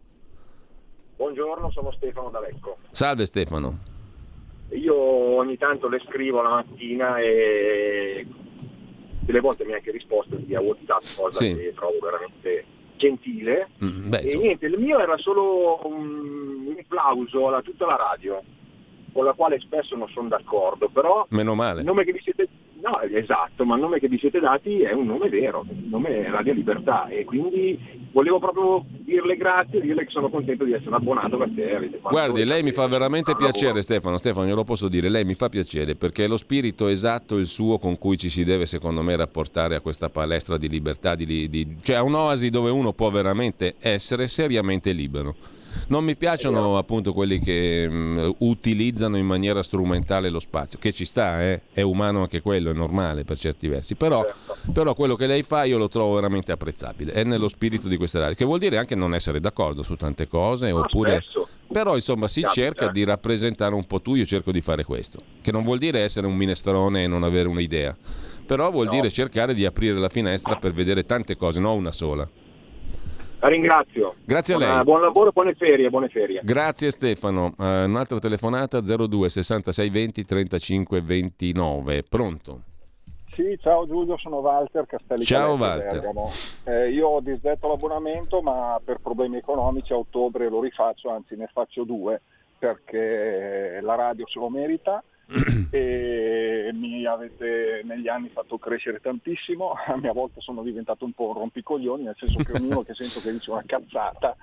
[1.17, 2.77] Buongiorno, sono Stefano da Lecco.
[2.93, 3.79] Salve Stefano.
[4.71, 8.25] Io ogni tanto le scrivo la mattina e
[9.21, 11.55] delle volte mi ha anche risposto via WhatsApp, cosa Sì.
[11.57, 12.65] che trovo veramente
[12.99, 13.71] gentile.
[13.83, 18.43] Mm, beh, e niente, il mio era solo un, un applauso a tutta la radio,
[19.19, 21.81] con la quale spesso non sono d'accordo, però meno male.
[21.81, 22.47] il nome che vi siete
[22.81, 26.25] no, esatto, ma il nome che vi siete dati è un nome vero, il nome
[26.25, 27.77] è Radio Libertà e quindi
[28.13, 32.45] volevo proprio dirle grazie, dirle che sono contento di essere abbonato perché avete fatto Guardi,
[32.45, 33.59] lei mi fa veramente un lavoro.
[33.59, 37.39] piacere Stefano, Stefano glielo posso dire, lei mi fa piacere perché è lo spirito esatto
[37.39, 41.17] il suo con cui ci si deve secondo me rapportare a questa palestra di libertà,
[41.17, 45.57] di, di- cioè a un'oasi dove uno può veramente essere seriamente libero.
[45.89, 51.05] Non mi piacciono appunto quelli che mh, utilizzano in maniera strumentale lo spazio, che ci
[51.05, 51.63] sta, eh?
[51.73, 54.25] è umano anche quello, è normale per certi versi, però,
[54.73, 58.19] però quello che lei fa io lo trovo veramente apprezzabile, è nello spirito di questa
[58.19, 61.21] radio, che vuol dire anche non essere d'accordo su tante cose, oppure...
[61.21, 61.49] spesso.
[61.71, 62.63] Però insomma si Capita.
[62.63, 66.01] cerca di rappresentare un po' tu, io cerco di fare questo, che non vuol dire
[66.01, 67.95] essere un minestrone e non avere un'idea,
[68.47, 72.27] però vuol dire cercare di aprire la finestra per vedere tante cose, non una sola.
[73.41, 74.15] La ringrazio.
[74.25, 74.85] Grazie a Buona- lei.
[74.85, 76.41] Buon lavoro, buone ferie, buone ferie.
[76.43, 77.55] Grazie Stefano.
[77.59, 82.03] Eh, un'altra telefonata 02 66 20 35 29.
[82.03, 82.61] Pronto?
[83.33, 85.25] Sì, ciao Giulio, sono Walter Castelli.
[85.25, 86.11] Ciao, Walter.
[86.65, 91.49] Eh, io ho disdetto l'abbonamento, ma per problemi economici a ottobre lo rifaccio, anzi ne
[91.53, 92.21] faccio due,
[92.59, 95.01] perché la radio se lo merita
[95.71, 101.29] e mi avete negli anni fatto crescere tantissimo, a mia volta sono diventato un po'
[101.29, 104.35] un rompicoglioni, nel senso che ognuno che sento che dice una cazzata,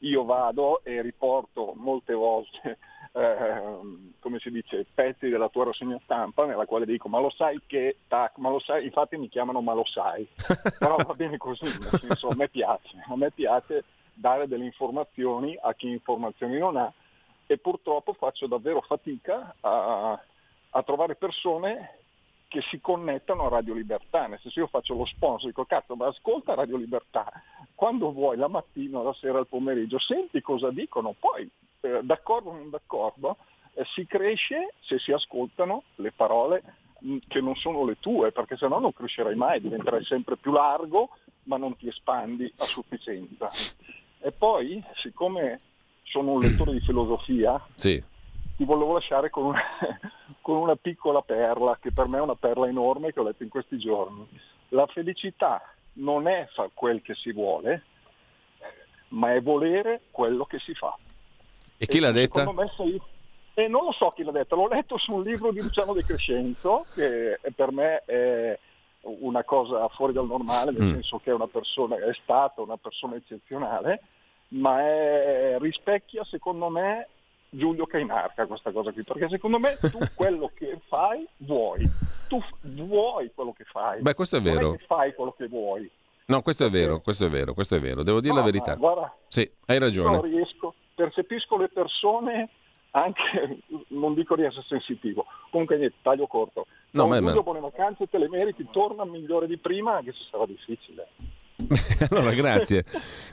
[0.00, 2.78] io vado e riporto molte volte,
[3.12, 7.60] ehm, come si dice, pezzi della tua rassegna stampa nella quale dico ma lo sai
[7.66, 10.28] che, tac, ma lo sai, infatti mi chiamano ma lo sai,
[10.78, 15.58] però va bene così, nel senso a me piace, a me piace dare delle informazioni
[15.60, 16.92] a chi informazioni non ha.
[17.46, 20.18] E purtroppo faccio davvero fatica a,
[20.76, 21.98] a trovare persone
[22.48, 26.06] che si connettano a Radio Libertà, nel senso io faccio lo sponsor, dico cazzo ma
[26.06, 27.30] ascolta Radio Libertà,
[27.74, 31.48] quando vuoi la mattina, la sera, il pomeriggio, senti cosa dicono, poi
[31.80, 33.36] eh, d'accordo o non d'accordo,
[33.74, 36.62] eh, si cresce se si ascoltano le parole
[36.98, 41.10] mh, che non sono le tue, perché sennò non crescerai mai, diventerai sempre più largo
[41.44, 43.50] ma non ti espandi a sufficienza.
[44.20, 45.60] E poi, siccome
[46.04, 48.02] sono un lettore di filosofia, Sì.
[48.56, 49.62] Ti volevo lasciare con una,
[50.40, 53.48] con una piccola perla, che per me è una perla enorme che ho letto in
[53.48, 54.26] questi giorni.
[54.70, 55.62] La felicità
[55.94, 57.82] non è far quel che si vuole,
[59.08, 60.96] ma è volere quello che si fa.
[61.76, 62.42] E chi l'ha detta?
[63.56, 66.04] E non lo so chi l'ha detto, l'ho letto su un libro di Luciano De
[66.04, 68.58] Crescenzo, che per me è
[69.02, 70.92] una cosa fuori dal normale, nel Mm.
[70.94, 74.00] senso che è una persona, è stata una persona eccezionale,
[74.48, 77.08] ma è- rispecchia secondo me
[77.56, 81.90] Giulio Cainarca questa cosa qui, perché secondo me tu quello che fai vuoi,
[82.26, 84.00] tu vuoi quello che fai.
[84.02, 84.70] Beh, questo è Non vero.
[84.72, 85.90] che fai quello che vuoi.
[86.26, 88.02] No, questo è vero, questo è vero, questo è vero.
[88.02, 88.74] Devo dire la No, verità.
[88.74, 90.20] guarda, Sì, hai non ragione.
[90.22, 92.48] riesco, percepisco le persone
[92.92, 96.66] anche, non dico di essere sensitivo, comunque niente, taglio corto.
[96.92, 100.46] No, ma- ma- buone vacanze, te le meriti, torna migliore di prima, anche se sarà
[100.46, 101.08] difficile.
[102.10, 102.84] allora, grazie.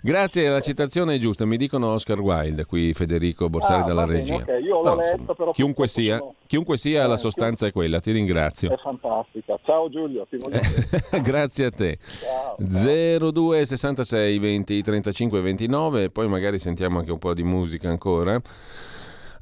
[0.01, 1.45] Grazie, la citazione è giusta.
[1.45, 4.35] Mi dicono Oscar Wilde, qui Federico Borsari Ah, dalla bene, regia.
[4.35, 7.99] ok, io l'ho letto, però chiunque sia, sono- chiunque sia la Eh, sostanza è quella,
[7.99, 8.71] ti ringrazio.
[8.73, 9.59] È fantastica.
[9.63, 10.59] Ciao Giulio, ti voglio.
[11.21, 11.97] Grazie a te.
[12.19, 13.31] Ciao.
[13.31, 18.39] 02 66 20 35 29, poi magari sentiamo anche un po' di musica ancora.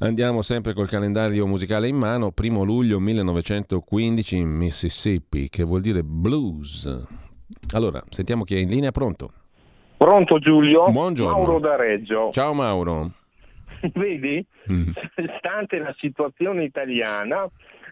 [0.02, 6.04] Andiamo sempre col calendario musicale in mano, primo luglio 1915 in Mississippi, che vuol dire
[6.04, 6.89] blues.
[7.74, 9.32] Allora, sentiamo chi è in linea, pronto?
[9.98, 10.90] Pronto Giulio?
[10.92, 11.36] Buongiorno.
[11.38, 12.32] Mauro da Reggio.
[12.32, 13.12] Ciao Mauro.
[13.94, 14.46] Vedi?
[14.72, 14.92] Mm.
[15.38, 17.50] Stante la situazione italiana,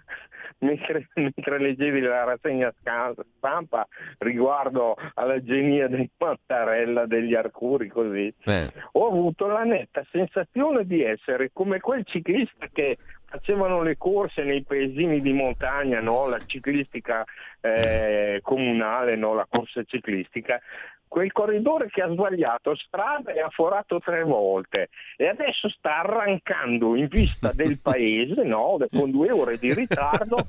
[0.60, 3.88] mentre, mentre leggevi la rassegna stampa
[4.20, 11.02] riguardo alla genia dei Mattarella, degli Arcuri, così, Eh, ho avuto la netta sensazione di
[11.04, 12.98] essere come quel ciclista che
[13.30, 16.28] facevano le corse nei paesini di montagna, no?
[16.28, 17.26] la ciclistica
[17.62, 19.34] eh, comunale, no?
[19.34, 20.60] la corsa ciclistica,
[21.08, 26.96] quel corridore che ha sbagliato strada e ha forato tre volte e adesso sta arrancando
[26.96, 28.78] in vista del paese no?
[28.92, 30.48] con due ore di ritardo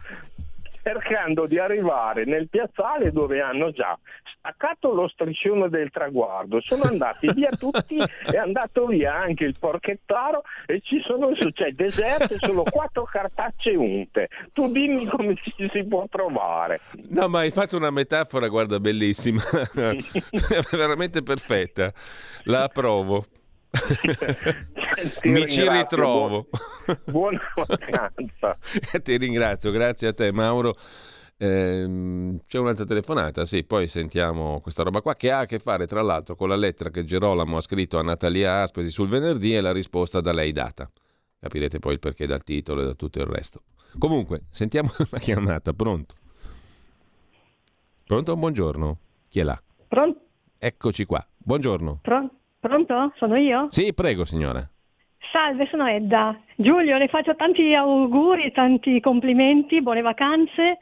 [0.89, 3.99] cercando di arrivare nel piazzale dove hanno già
[4.39, 10.43] staccato lo striscione del traguardo, sono andati via tutti, è andato via anche il porchettaro
[10.65, 14.29] e ci sono cioè, deserte solo quattro cartacce unte.
[14.55, 16.81] Tu dimmi come ci si può trovare.
[17.09, 19.43] No, ma hai fatto una metafora, guarda, bellissima,
[20.73, 21.93] veramente perfetta.
[22.45, 23.27] La approvo.
[25.25, 26.49] Mi ci ritrovo.
[27.05, 28.59] Buona vacanza.
[29.03, 30.77] Ti ringrazio, grazie a te Mauro.
[31.41, 35.87] Ehm, c'è un'altra telefonata, sì, poi sentiamo questa roba qua che ha a che fare
[35.87, 39.61] tra l'altro con la lettera che Gerolamo ha scritto a Natalia Aspesi sul venerdì e
[39.61, 40.91] la risposta da lei data.
[41.39, 43.63] Capirete poi il perché dal titolo e da tutto il resto.
[43.99, 46.15] Comunque, sentiamo la chiamata, pronto?
[48.05, 48.37] Pronto?
[48.37, 48.99] Buongiorno.
[49.29, 49.63] Chi è là?
[49.87, 50.21] Pronto?
[50.59, 51.25] Eccoci qua.
[51.37, 52.01] Buongiorno.
[52.03, 53.13] Pro- pronto?
[53.17, 53.69] Sono io?
[53.71, 54.67] Sì, prego signora.
[55.33, 56.39] Salve, sono Edda.
[56.57, 60.79] Giulio, le faccio tanti auguri, tanti complimenti, buone vacanze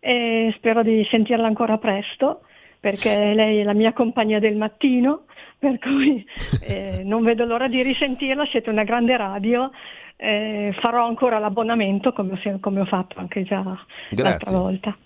[0.00, 2.42] e spero di sentirla ancora presto
[2.80, 5.24] perché lei è la mia compagnia del mattino,
[5.58, 6.24] per cui
[6.62, 9.70] eh, non vedo l'ora di risentirla, siete una grande radio,
[10.16, 14.56] eh, farò ancora l'abbonamento come ho, come ho fatto anche già l'altra Grazie.
[14.56, 14.96] volta.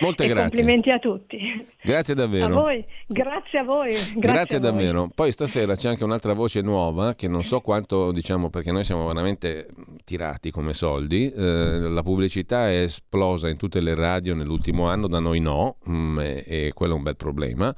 [0.00, 0.42] Molte grazie.
[0.42, 1.66] Complimenti a tutti.
[1.82, 2.54] Grazie A davvero.
[2.54, 3.90] voi, grazie a voi.
[3.92, 4.70] Grazie, Grazie, a voi.
[4.70, 5.10] davvero.
[5.14, 9.06] Poi stasera c'è anche un'altra voce nuova che non so quanto, diciamo, perché noi siamo
[9.06, 9.68] veramente
[10.04, 11.30] tirati come soldi.
[11.30, 16.18] Eh, la pubblicità è esplosa in tutte le radio nell'ultimo anno, da noi no, mm,
[16.20, 17.74] e, e quello è un bel problema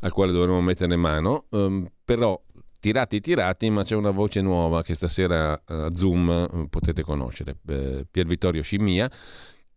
[0.00, 1.46] al quale dovremo mettere mano.
[1.50, 2.40] Ehm, però
[2.80, 7.56] tirati tirati, ma c'è una voce nuova che stasera eh, a Zoom eh, potete conoscere,
[7.68, 9.10] eh, Pier Vittorio Scimia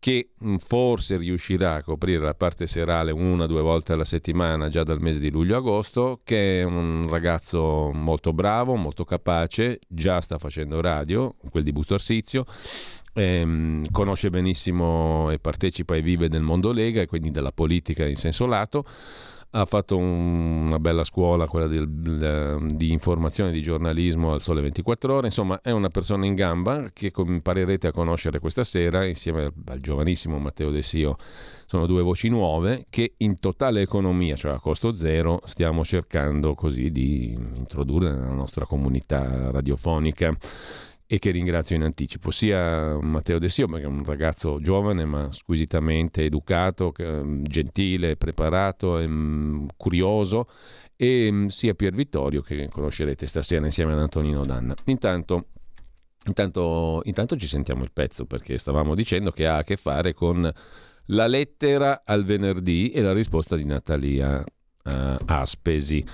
[0.01, 4.67] che mh, forse riuscirà a coprire la parte serale una o due volte alla settimana
[4.67, 10.39] già dal mese di luglio-agosto, che è un ragazzo molto bravo, molto capace, già sta
[10.39, 12.45] facendo radio, quel di Busto Arsizio,
[13.13, 18.15] ehm, conosce benissimo e partecipa e vive del mondo Lega e quindi della politica in
[18.15, 18.83] senso lato.
[19.53, 21.89] Ha fatto un- una bella scuola, quella del-
[22.73, 25.27] di informazione di giornalismo al Sole 24 Ore.
[25.27, 30.39] Insomma, è una persona in gamba che imparerete a conoscere questa sera insieme al, giovanissimo
[30.39, 31.17] Matteo De Sio.
[31.65, 36.89] Sono due voci nuove che in totale economia, cioè a costo zero, stiamo cercando così
[36.89, 40.33] di introdurre nella nostra comunità radiofonica
[41.13, 45.29] e che ringrazio in anticipo, sia Matteo De Sio, perché è un ragazzo giovane ma
[45.33, 50.47] squisitamente educato, che- gentile, preparato, mm, curioso,
[50.95, 54.73] e mm, sia Pier Vittorio che conoscerete stasera insieme ad Antonino Danna.
[54.85, 55.47] Intanto,
[56.27, 60.49] intanto, intanto ci sentiamo il pezzo perché stavamo dicendo che ha a che fare con
[61.07, 64.41] la lettera al venerdì e la risposta di Natalia
[64.85, 66.05] eh, Aspesi.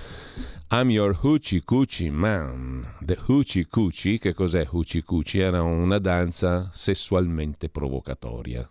[0.70, 2.86] I'm your hoochie coochie man.
[3.00, 5.42] The hoochie coochie, che cos'è hoochie coochie?
[5.42, 8.70] Era una danza sessualmente provocatoria.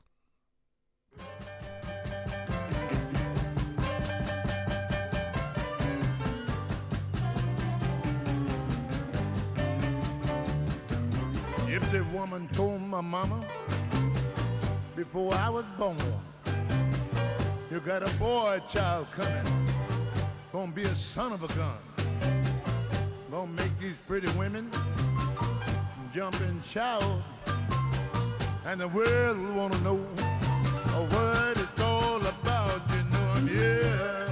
[11.65, 13.43] Gypsy woman told my mama
[14.95, 15.97] before I was born,
[17.71, 19.67] you got a boy child coming,
[20.57, 21.77] gonna be a son of a gun,
[23.29, 24.71] gonna make these pretty women
[26.11, 27.03] jump and shout,
[28.65, 29.97] and the world will wanna know
[31.13, 32.81] what it's all about.
[32.89, 34.26] You know I'm here.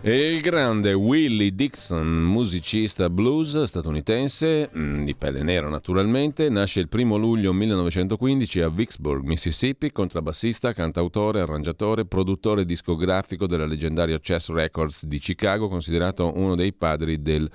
[0.00, 6.88] E il grande Willie Dixon, musicista blues statunitense, mm, di pelle nera naturalmente, nasce il
[6.90, 15.04] 1 luglio 1915 a Vicksburg, Mississippi, contrabbassista, cantautore, arrangiatore, produttore discografico della leggendaria Chess Records
[15.04, 17.50] di Chicago, considerato uno dei padri del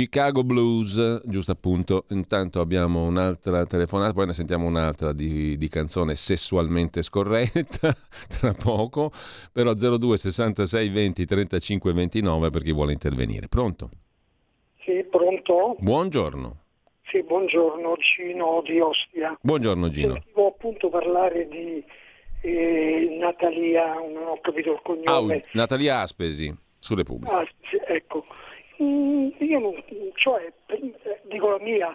[0.00, 2.04] Chicago Blues, giusto appunto.
[2.10, 7.92] Intanto abbiamo un'altra telefonata, poi ne sentiamo un'altra di, di canzone sessualmente scorretta
[8.38, 9.10] tra poco,
[9.50, 13.48] però 02 66 20 35 29 per chi vuole intervenire.
[13.48, 13.90] Pronto?
[14.84, 15.74] Sì, pronto?
[15.80, 16.58] Buongiorno.
[17.10, 19.36] Sì, buongiorno, Gino di Ostia.
[19.42, 20.12] Buongiorno Gino.
[20.12, 21.84] Sentivo appunto parlare di
[22.42, 25.44] eh, Natalia, non ho capito il Ah, cognome.
[25.54, 27.38] Natalia Aspesi, su Repubblica.
[27.40, 28.24] Ah, sì, ecco,
[28.84, 29.82] io non,
[30.14, 31.94] cioè, per- eh, dico la mia,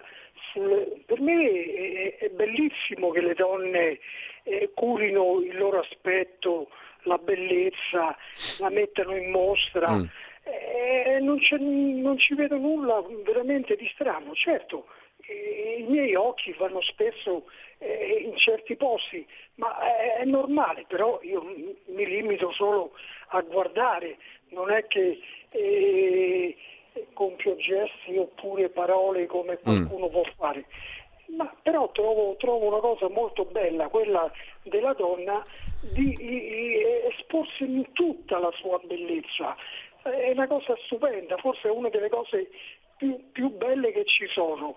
[1.04, 3.98] per me è, è bellissimo che le donne
[4.44, 6.68] eh, curino il loro aspetto,
[7.02, 8.16] la bellezza,
[8.60, 9.90] la mettano in mostra.
[9.92, 10.04] Mm.
[10.44, 14.32] Eh, non, c'è- non ci vedo nulla veramente di strano.
[14.34, 14.86] Certo,
[15.26, 17.46] eh, i miei occhi vanno spesso
[17.78, 19.26] eh, in certi posti,
[19.56, 22.92] ma è, è normale, però io mi limito solo
[23.28, 24.18] a guardare,
[24.50, 25.18] non è che
[27.12, 30.66] compio gesti oppure parole come qualcuno può fare.
[31.36, 34.30] Ma però trovo, trovo una cosa molto bella, quella
[34.62, 35.44] della donna,
[35.80, 39.56] di, di esporsi in tutta la sua bellezza.
[40.02, 42.48] È una cosa stupenda, forse è una delle cose
[42.96, 44.76] più, più belle che ci sono,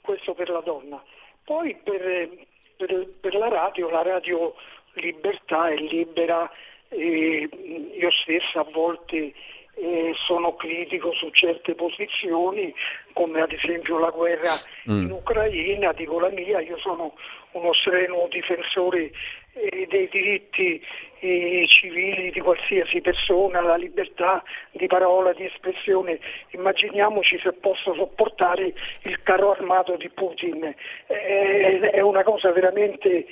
[0.00, 1.02] questo per la donna.
[1.44, 2.30] Poi per,
[2.76, 4.54] per, per la radio, la radio
[4.94, 6.50] libertà è libera,
[6.88, 7.48] e
[7.94, 9.32] io stessa a volte
[9.80, 12.74] eh, sono critico su certe posizioni,
[13.14, 14.52] come ad esempio la guerra
[14.90, 15.04] mm.
[15.06, 17.14] in Ucraina, dico la mia, io sono
[17.52, 19.10] uno strenuo difensore
[19.54, 20.84] eh, dei diritti
[21.20, 26.20] eh, civili di qualsiasi persona, la libertà di parola, di espressione.
[26.50, 28.72] Immaginiamoci se posso sopportare
[29.02, 30.74] il carro armato di Putin,
[31.06, 33.26] è una cosa veramente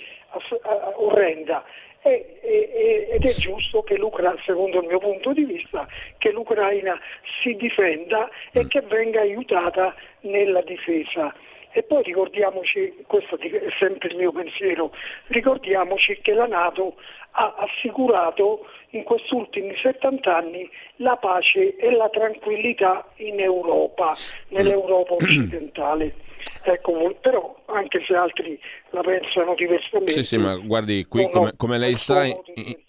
[0.97, 1.65] orrenda
[2.09, 5.87] ed è giusto che l'Ucraina, secondo il mio punto di vista,
[6.19, 6.99] che l'Ucraina
[7.43, 11.35] si difenda e che venga aiutata nella difesa.
[11.71, 14.91] E poi ricordiamoci, questo è sempre il mio pensiero,
[15.27, 16.97] ricordiamoci che la Nato
[17.33, 24.17] ha assicurato in questi ultimi 70 anni la pace e la tranquillità in Europa,
[24.49, 26.15] nell'Europa occidentale.
[26.63, 28.59] Ecco, però anche se altri
[28.91, 30.13] la pensano diversamente.
[30.13, 32.37] Sì, sì, ma guardi, qui come, come lei sa, in,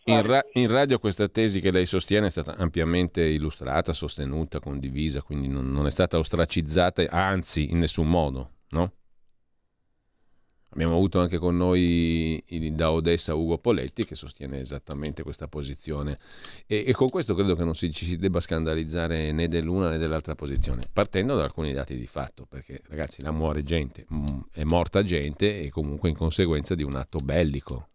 [0.05, 5.21] in, ra- in, radio questa tesi che lei sostiene è stata ampiamente illustrata, sostenuta, condivisa,
[5.21, 8.93] quindi non, non è stata ostracizzata, anzi in nessun modo, no?
[10.71, 16.19] Abbiamo avuto anche con noi da Odessa Ugo Poletti che sostiene esattamente questa posizione
[16.67, 19.97] e, e con questo credo che non si, ci si debba scandalizzare né dell'una né
[19.97, 24.63] dell'altra posizione, partendo da alcuni dati di fatto, perché ragazzi la muore gente, mm, è
[24.63, 27.87] morta gente e comunque in conseguenza di un atto bellico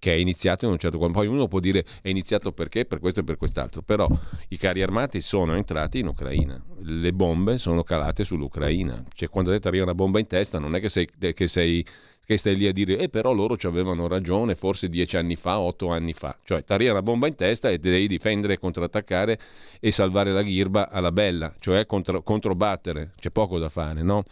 [0.00, 1.18] che è iniziato in un certo quadro.
[1.18, 4.08] Poi uno può dire è iniziato perché, per questo e per quest'altro, però
[4.48, 9.68] i carri armati sono entrati in Ucraina, le bombe sono calate sull'Ucraina, cioè quando ti
[9.68, 11.86] arriva una bomba in testa non è che sei, che sei
[12.30, 15.58] che stai lì a dire, eh però loro ci avevano ragione forse dieci anni fa,
[15.58, 16.36] otto anni fa.
[16.44, 19.36] Cioè, ti arriva una bomba in testa e devi difendere, contrattaccare
[19.80, 23.10] e salvare la ghirba alla bella, cioè contro, controbattere.
[23.18, 24.22] C'è poco da fare, no?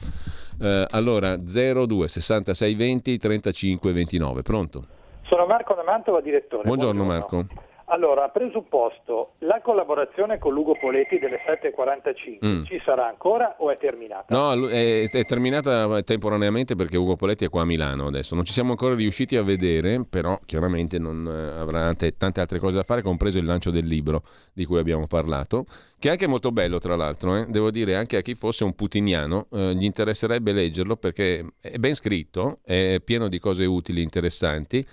[0.61, 4.87] Eh, allora, 02 66 20 35 29, pronto?
[5.25, 6.63] Sono Marco da Mantova, direttore.
[6.63, 7.37] Buongiorno, Buongiorno.
[7.43, 7.68] Marco.
[7.91, 12.65] Allora, presupposto, la collaborazione con Lugo Poletti delle 7.45 mm.
[12.65, 14.27] ci sarà ancora o è terminata?
[14.29, 18.35] No, è, è, terminata temporaneamente perché Ugo Poletti è qua a Milano adesso.
[18.35, 22.77] Non ci siamo ancora riusciti a vedere, però chiaramente non eh, avrà tante altre cose
[22.77, 24.23] da fare, compreso il lancio del libro
[24.53, 25.65] di cui abbiamo parlato,
[25.99, 27.37] che è anche molto bello tra l'altro.
[27.37, 27.47] Eh?
[27.49, 31.95] Devo dire anche a chi fosse un putiniano eh, gli interesserebbe leggerlo perché è ben
[31.95, 34.85] scritto, è pieno di cose utili, interessanti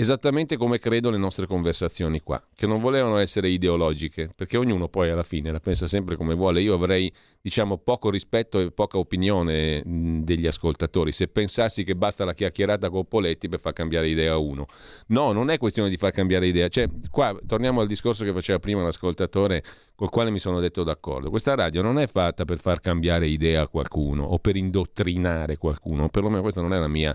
[0.00, 5.10] esattamente come credo le nostre conversazioni qua, che non volevano essere ideologiche, perché ognuno poi
[5.10, 6.62] alla fine la pensa sempre come vuole.
[6.62, 12.32] Io avrei, diciamo, poco rispetto e poca opinione degli ascoltatori se pensassi che basta la
[12.32, 14.64] chiacchierata con Poletti per far cambiare idea a uno.
[15.08, 16.68] No, non è questione di far cambiare idea.
[16.68, 19.62] Cioè, qua torniamo al discorso che faceva prima l'ascoltatore
[19.94, 21.28] col quale mi sono detto d'accordo.
[21.28, 26.08] Questa radio non è fatta per far cambiare idea a qualcuno o per indottrinare qualcuno,
[26.08, 27.14] perlomeno questa non è la mia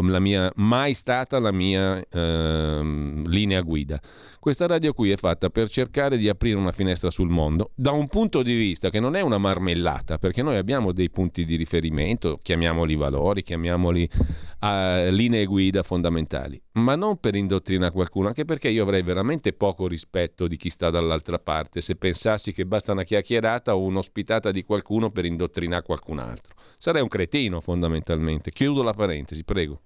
[0.00, 4.00] la mia, mai stata la mia ehm, linea guida.
[4.42, 8.08] Questa radio qui è fatta per cercare di aprire una finestra sul mondo da un
[8.08, 12.40] punto di vista che non è una marmellata, perché noi abbiamo dei punti di riferimento,
[12.42, 18.82] chiamiamoli valori, chiamiamoli uh, linee guida fondamentali, ma non per indottrinare qualcuno, anche perché io
[18.82, 23.76] avrei veramente poco rispetto di chi sta dall'altra parte se pensassi che basta una chiacchierata
[23.76, 26.54] o un'ospitata di qualcuno per indottrinare qualcun altro.
[26.78, 28.50] Sarei un cretino fondamentalmente.
[28.50, 29.82] Chiudo la parentesi, prego.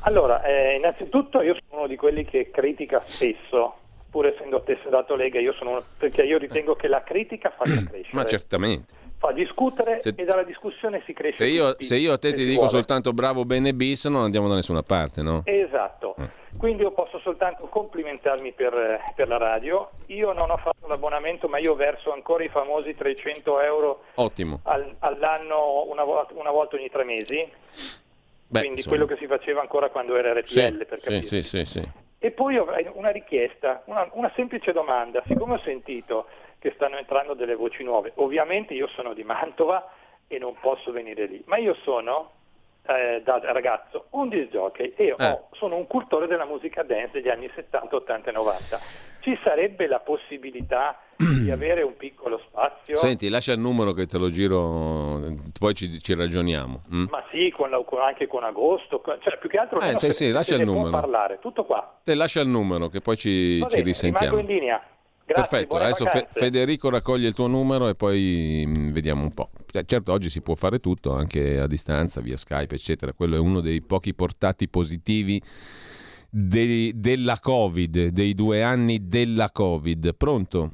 [0.00, 3.79] Allora, eh, innanzitutto io sono uno di quelli che critica spesso
[4.50, 8.08] essendo tesserato Lega, io sono, perché io ritengo che la critica faccia crescere.
[8.12, 8.98] Ma certamente.
[9.18, 11.44] Fa discutere se, e dalla discussione si cresce.
[11.44, 12.70] Se io, se io a te ti dico vuole.
[12.70, 15.42] soltanto bravo, bene, bis, non andiamo da nessuna parte, no?
[15.44, 16.16] Esatto.
[16.18, 16.38] Eh.
[16.56, 19.90] Quindi io posso soltanto complimentarmi per, per, la radio.
[20.06, 24.04] Io non ho fatto l'abbonamento, ma io verso ancora i famosi 300 euro
[24.62, 27.46] al, all'anno una, una volta ogni tre mesi.
[28.46, 28.96] Beh, quindi insomma.
[28.96, 31.22] quello che si faceva ancora quando era RTL, sì, per capire.
[31.22, 31.82] Sì, sì, sì,
[32.22, 36.26] e poi avrei una richiesta, una, una, semplice domanda, siccome ho sentito
[36.58, 39.90] che stanno entrando delle voci nuove, ovviamente io sono di Mantova
[40.28, 42.32] e non posso venire lì, ma io sono
[42.96, 45.30] eh, da ragazzo un disc jockey e eh.
[45.30, 48.80] ho, sono un cultore della musica dance degli anni 70, 80 e 90.
[49.20, 52.96] Ci sarebbe la possibilità di avere un piccolo spazio?
[52.96, 55.20] Senti, lascia il numero che te lo giro,
[55.58, 56.82] poi ci, ci ragioniamo.
[56.92, 57.04] Mm?
[57.10, 60.56] Ma sì, con la, anche con agosto, cioè più che altro eh, sì, sì, lascia
[60.56, 60.90] il numero.
[60.90, 61.98] parlare, tutto qua.
[62.02, 64.36] Te lascia il numero che poi ci, bene, ci risentiamo.
[64.36, 64.82] Rimango in linea.
[65.34, 66.28] Perfetto, buone adesso Fe-.
[66.30, 69.50] Federico raccoglie il tuo numero e poi mm, vediamo un po'.
[69.66, 73.12] Cioè, Certo, oggi si può fare tutto anche a distanza, via Skype, eccetera.
[73.12, 75.40] Quello è uno dei pochi portati positivi
[76.28, 80.14] dei- della Covid, dei due anni della Covid.
[80.14, 80.72] Pronto?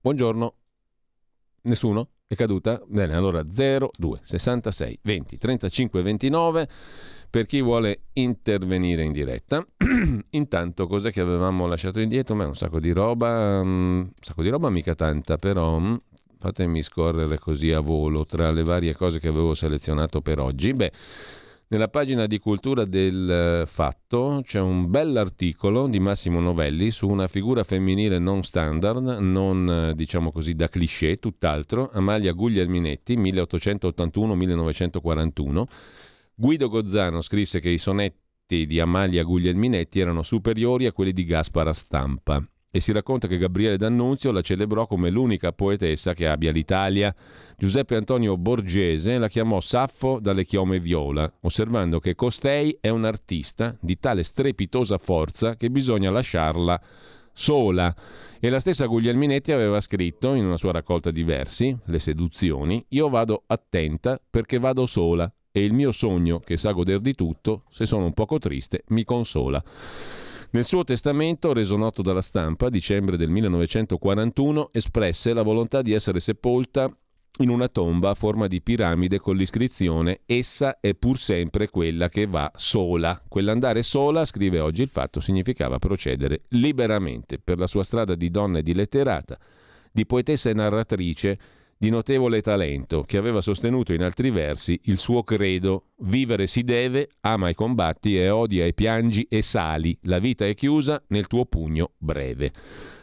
[0.00, 0.54] Buongiorno.
[1.62, 2.08] Nessuno?
[2.26, 2.82] È caduta?
[2.86, 6.68] Bene, allora 02 66 20 35 29
[7.30, 9.64] per chi vuole intervenire in diretta.
[10.30, 12.34] Intanto, cos'è che avevamo lasciato indietro?
[12.34, 15.94] Ma un sacco di roba, mm, un sacco di roba mica tanta, però mm,
[16.38, 20.72] fatemi scorrere così a volo tra le varie cose che avevo selezionato per oggi.
[20.72, 20.92] Beh,
[21.70, 27.28] nella pagina di cultura del eh, Fatto c'è un bell'articolo di Massimo Novelli su una
[27.28, 35.64] figura femminile non standard, non eh, diciamo così da cliché, tutt'altro, Amalia Guglielminetti, 1881-1941.
[36.40, 41.72] Guido Gozzano scrisse che i sonetti di Amalia Guglielminetti erano superiori a quelli di Gaspara
[41.72, 47.12] Stampa e si racconta che Gabriele D'Annunzio la celebrò come l'unica poetessa che abbia l'Italia.
[47.56, 53.76] Giuseppe Antonio Borgese la chiamò Saffo dalle chiome viola, osservando che costei è un artista
[53.80, 56.80] di tale strepitosa forza che bisogna lasciarla
[57.32, 57.92] sola.
[58.38, 63.08] E la stessa Guglielminetti aveva scritto in una sua raccolta di versi, Le seduzioni, Io
[63.08, 65.28] vado attenta perché vado sola
[65.58, 69.04] e il mio sogno, che sa goder di tutto, se sono un poco triste, mi
[69.04, 69.62] consola.
[70.50, 76.20] Nel suo testamento, reso noto dalla stampa, dicembre del 1941, espresse la volontà di essere
[76.20, 76.88] sepolta
[77.40, 82.26] in una tomba a forma di piramide con l'iscrizione Essa è pur sempre quella che
[82.26, 83.20] va sola.
[83.28, 88.58] Quell'andare sola, scrive oggi il fatto, significava procedere liberamente per la sua strada di donna
[88.58, 89.38] e di letterata,
[89.92, 91.38] di poetessa e narratrice
[91.78, 97.08] di notevole talento, che aveva sostenuto in altri versi il suo credo Vivere si deve,
[97.20, 101.44] ama i combatti e odia e piangi e sali, la vita è chiusa nel tuo
[101.44, 102.52] pugno breve.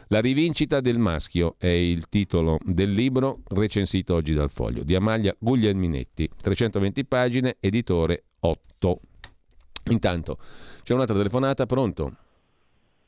[0.08, 5.34] La rivincita del maschio è il titolo del libro recensito oggi dal Foglio di Amalia
[5.36, 9.00] Guglielminetti, 320 pagine, editore 8.
[9.90, 10.38] Intanto
[10.82, 12.12] c'è un'altra telefonata, pronto?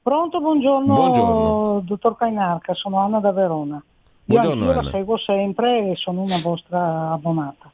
[0.03, 1.81] Pronto, buongiorno, Buongiorno.
[1.85, 3.83] dottor Cainarca, sono Anna da Verona.
[4.29, 7.71] Buongiorno, Io la seguo sempre e sono una vostra abbonata.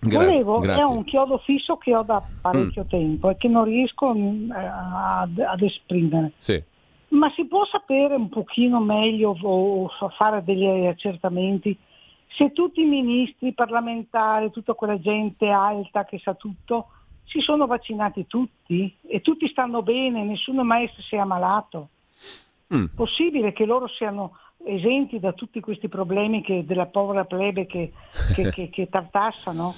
[0.00, 0.94] Gra- Volevo, è grazie.
[0.94, 2.40] un chiodo fisso che ho da Mm.
[2.40, 6.32] parecchio tempo e che non riesco mm, ad, ad esprimere.
[6.38, 6.60] Sì.
[7.08, 11.76] Ma si può sapere un pochino meglio o o fare degli accertamenti
[12.38, 16.86] se tutti i ministri parlamentari, tutta quella gente alta che sa tutto,
[17.24, 21.88] si sono vaccinati tutti e tutti stanno bene, nessuno mai si è ammalato?
[22.74, 22.86] Mm.
[22.96, 27.92] Possibile che loro siano esenti da tutti questi problemi che- della povera plebe che,
[28.34, 29.74] che, che, che tartassano?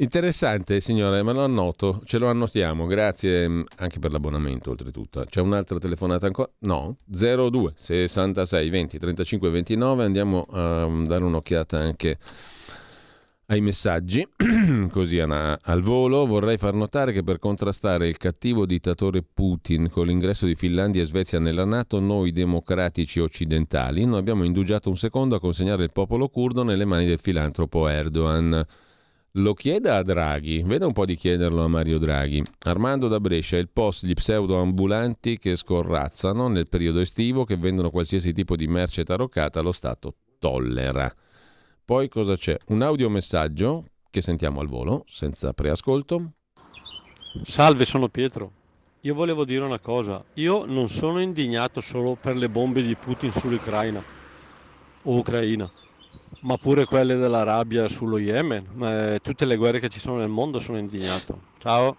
[0.00, 5.24] Interessante signore, me lo annoto, ce lo annotiamo, grazie mm, anche per l'abbonamento oltretutto.
[5.28, 6.48] C'è un'altra telefonata ancora?
[6.60, 12.18] No, 02 66 20 35 29, andiamo a mm, dare un'occhiata anche
[13.50, 14.26] ai messaggi,
[14.90, 20.44] così al volo vorrei far notare che per contrastare il cattivo dittatore Putin con l'ingresso
[20.44, 25.40] di Finlandia e Svezia nella Nato, noi democratici occidentali non abbiamo indugiato un secondo a
[25.40, 28.66] consegnare il popolo curdo nelle mani del filantropo Erdogan.
[29.32, 32.42] Lo chieda a Draghi, veda un po' di chiederlo a Mario Draghi.
[32.64, 38.34] Armando da Brescia, il post gli pseudo-ambulanti che scorrazzano nel periodo estivo, che vendono qualsiasi
[38.34, 41.10] tipo di merce taroccata, lo Stato tollera.
[41.88, 42.54] Poi cosa c'è?
[42.66, 46.32] Un audiomessaggio che sentiamo al volo, senza preascolto.
[47.44, 48.52] Salve, sono Pietro.
[49.00, 50.22] Io volevo dire una cosa.
[50.34, 54.02] Io non sono indignato solo per le bombe di Putin sull'Ucraina
[55.04, 55.72] o Ucraina,
[56.42, 58.66] ma pure quelle dell'Arabia sullo Yemen.
[58.82, 61.40] Eh, tutte le guerre che ci sono nel mondo sono indignato.
[61.56, 61.96] Ciao.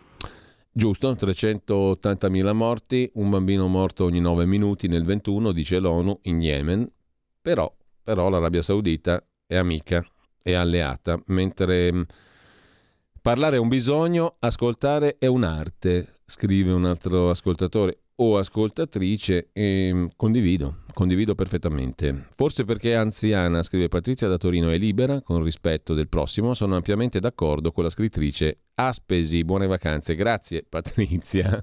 [0.71, 6.91] Giusto, 380.000 morti, un bambino morto ogni 9 minuti nel 21, dice l'ONU, in Yemen.
[7.41, 10.05] Però, però l'Arabia Saudita è amica,
[10.43, 12.05] è alleata, mentre mh,
[13.19, 20.09] parlare è un bisogno, ascoltare è un'arte, scrive un altro ascoltatore o ascoltatrice e mh,
[20.15, 22.27] condivido, condivido perfettamente.
[22.35, 26.75] Forse perché è anziana, scrive Patrizia da Torino, è libera, con rispetto del prossimo, sono
[26.75, 30.13] ampiamente d'accordo con la scrittrice Aspesi, buone vacanze.
[30.13, 31.59] Grazie Patrizia.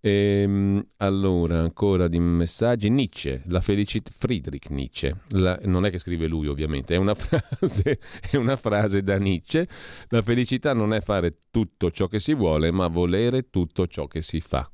[0.00, 2.88] Ehm, allora, ancora di messaggi.
[2.88, 4.10] Nietzsche, la felicità.
[4.16, 7.98] Friedrich Nietzsche, La- non è che scrive lui ovviamente, è una, frase,
[8.30, 9.66] è una frase da Nietzsche.
[10.08, 14.22] La felicità non è fare tutto ciò che si vuole, ma volere tutto ciò che
[14.22, 14.70] si fa.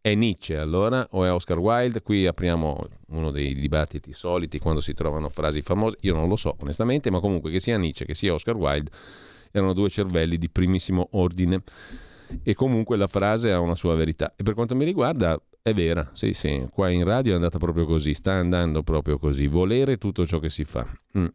[0.00, 2.02] È Nietzsche allora o è Oscar Wilde?
[2.02, 5.98] Qui apriamo uno dei dibattiti soliti quando si trovano frasi famose.
[6.00, 8.90] Io non lo so onestamente, ma comunque che sia Nietzsche che sia Oscar Wilde
[9.52, 11.62] erano due cervelli di primissimo ordine
[12.42, 14.34] e comunque la frase ha una sua verità.
[14.36, 17.84] E per quanto mi riguarda, È vera, sì, sì, qua in radio è andata proprio
[17.84, 20.84] così, sta andando proprio così, volere tutto ciò che si fa.
[21.16, 21.26] Mm.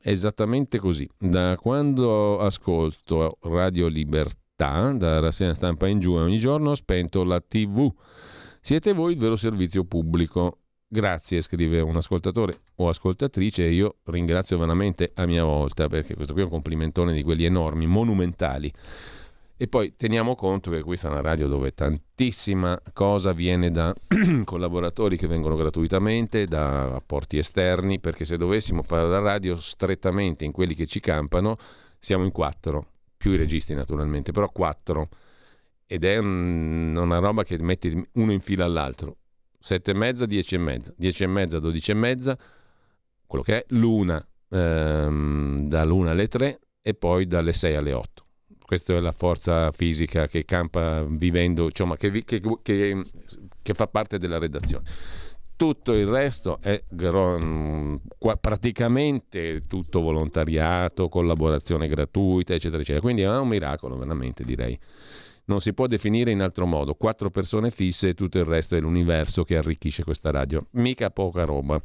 [0.00, 1.06] Esattamente così.
[1.18, 7.42] Da quando ascolto Radio Libertà, da rassegna stampa in giù, ogni giorno ho spento la
[7.46, 7.92] TV.
[8.62, 10.60] Siete voi il vero servizio pubblico.
[10.88, 16.32] Grazie, scrive un ascoltatore o ascoltatrice, e io ringrazio veramente a mia volta, perché questo
[16.32, 18.72] qui è un complimentone di quelli enormi, monumentali.
[19.56, 23.94] E poi teniamo conto che questa è una radio dove tantissima cosa viene da
[24.44, 30.50] collaboratori che vengono gratuitamente, da apporti esterni, perché se dovessimo fare la radio strettamente in
[30.50, 31.54] quelli che ci campano,
[32.00, 32.84] siamo in quattro,
[33.16, 35.08] più i registi naturalmente, però quattro.
[35.86, 39.18] Ed è un, una roba che metti uno in fila all'altro.
[39.60, 42.38] 7 e mezza, 10 e mezza, 10 e mezza, 12 e mezza,
[43.24, 48.23] quello che è l'una, ehm, dall'una alle 3 e poi dalle 6 alle 8.
[48.74, 53.02] Questa è la forza fisica che campa vivendo, insomma, che, che, che,
[53.62, 54.84] che fa parte della redazione.
[55.54, 58.00] Tutto il resto è gro-
[58.40, 63.00] praticamente tutto volontariato, collaborazione gratuita, eccetera, eccetera.
[63.00, 64.76] Quindi è un miracolo, veramente, direi
[65.44, 66.94] non si può definire in altro modo.
[66.94, 70.66] Quattro persone fisse e tutto il resto è l'universo che arricchisce questa radio.
[70.72, 71.80] Mica poca roba.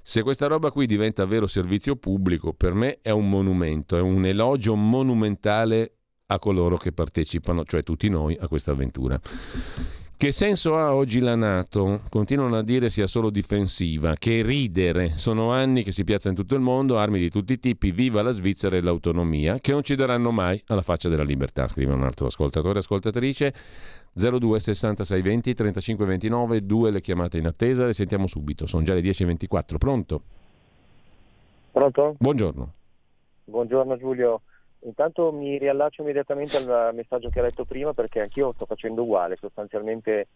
[0.00, 4.26] Se questa roba qui diventa vero servizio pubblico, per me è un monumento, è un
[4.26, 5.94] elogio monumentale
[6.26, 9.20] a coloro che partecipano, cioè tutti noi, a questa avventura.
[10.16, 12.00] Che senso ha oggi la Nato?
[12.08, 15.18] Continuano a dire sia solo difensiva, che ridere.
[15.18, 18.22] Sono anni che si piazza in tutto il mondo, armi di tutti i tipi, viva
[18.22, 22.04] la Svizzera e l'autonomia, che non ci daranno mai alla faccia della libertà, scrive un
[22.04, 23.54] altro ascoltatore, ascoltatrice.
[24.14, 28.94] 02 66 20 35 29, due le chiamate in attesa, le sentiamo subito, sono già
[28.94, 29.76] le 10.24.
[29.76, 30.22] Pronto?
[31.72, 32.14] Pronto?
[32.18, 32.72] Buongiorno.
[33.44, 34.40] Buongiorno Giulio.
[34.84, 39.36] Intanto mi riallaccio immediatamente al messaggio che hai letto prima perché anch'io sto facendo uguale,
[39.40, 40.26] sostanzialmente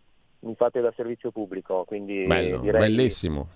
[0.40, 3.48] mi fate da servizio pubblico, quindi Bello, direi, bellissimo.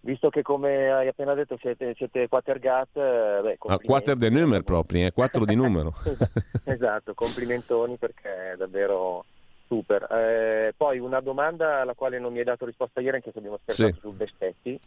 [0.00, 4.62] Visto che come hai appena detto siete, siete Quatergat, eh, beh, A quater de numero
[4.62, 5.94] proprio, eh, quattro di numero.
[6.64, 9.24] esatto, complimentoni perché è davvero
[9.66, 10.06] super.
[10.10, 13.58] Eh, poi una domanda alla quale non mi hai dato risposta ieri anche se abbiamo
[13.62, 14.00] scherzato Sì.
[14.00, 14.78] su Bestetti.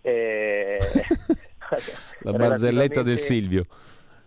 [0.00, 0.78] Eh,
[2.22, 3.66] La barzelletta del Silvio.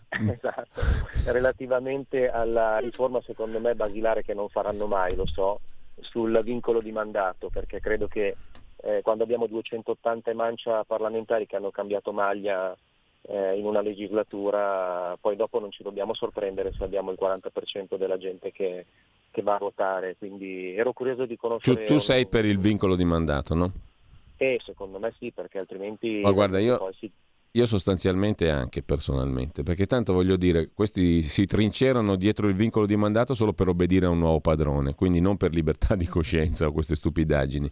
[0.29, 0.81] Esatto,
[1.25, 5.59] relativamente alla riforma secondo me basilare che non faranno mai, lo so,
[5.99, 8.35] sul vincolo di mandato, perché credo che
[8.81, 12.75] eh, quando abbiamo 280 e mancia parlamentari che hanno cambiato maglia
[13.21, 18.17] eh, in una legislatura, poi dopo non ci dobbiamo sorprendere se abbiamo il 40% della
[18.17, 18.85] gente che,
[19.29, 21.85] che va a votare, quindi ero curioso di Tu, conoscere...
[21.85, 23.71] tu sei per il vincolo di mandato, no?
[24.37, 26.21] Eh, secondo me sì, perché altrimenti...
[26.21, 27.11] Ma guarda, io, poi si-
[27.51, 32.95] io sostanzialmente anche personalmente, perché tanto voglio dire, questi si trincerano dietro il vincolo di
[32.95, 36.71] mandato solo per obbedire a un nuovo padrone, quindi non per libertà di coscienza o
[36.71, 37.71] queste stupidaggini.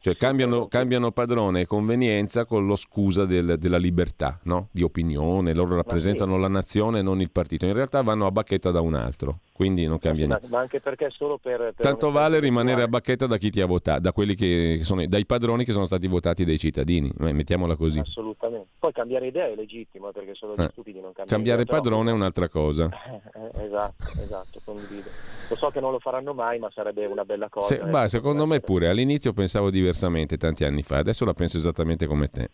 [0.00, 4.68] Cioè cambiano, cambiano padrone e convenienza con lo scusa del- della libertà no?
[4.70, 8.70] di opinione, loro rappresentano la nazione e non il partito, in realtà vanno a bacchetta
[8.70, 10.46] da un altro, quindi non cambia niente.
[10.48, 11.58] ma anche perché solo per...
[11.58, 15.04] per Tanto vale rimanere a bacchetta da chi ti ha votato, da quelli che sono
[15.06, 17.98] dai padroni che sono stati votati dai cittadini, Eh, mettiamola così.
[17.98, 18.68] Assolutamente.
[18.78, 20.68] Poi cambiare idea è legittimo perché gli Eh.
[20.70, 22.88] stupidi non cambiano Cambiare idea, però- padrone è un'altra cosa.
[23.38, 25.08] Eh, esatto, esatto, condivido.
[25.48, 27.66] Lo so che non lo faranno mai, ma sarebbe una bella cosa.
[27.68, 31.56] Se- ecco, bah, secondo me pure, all'inizio pensavo diversamente tanti anni fa, adesso la penso
[31.56, 32.50] esattamente come te.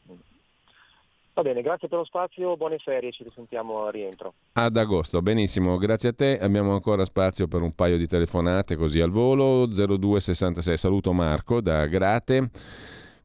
[1.34, 4.34] Va bene, grazie per lo spazio, buone ferie, ci risentiamo a rientro.
[4.52, 6.38] Ad agosto, benissimo, grazie a te.
[6.38, 9.66] Abbiamo ancora spazio per un paio di telefonate così al volo.
[9.66, 12.50] 0266, saluto Marco da Grate.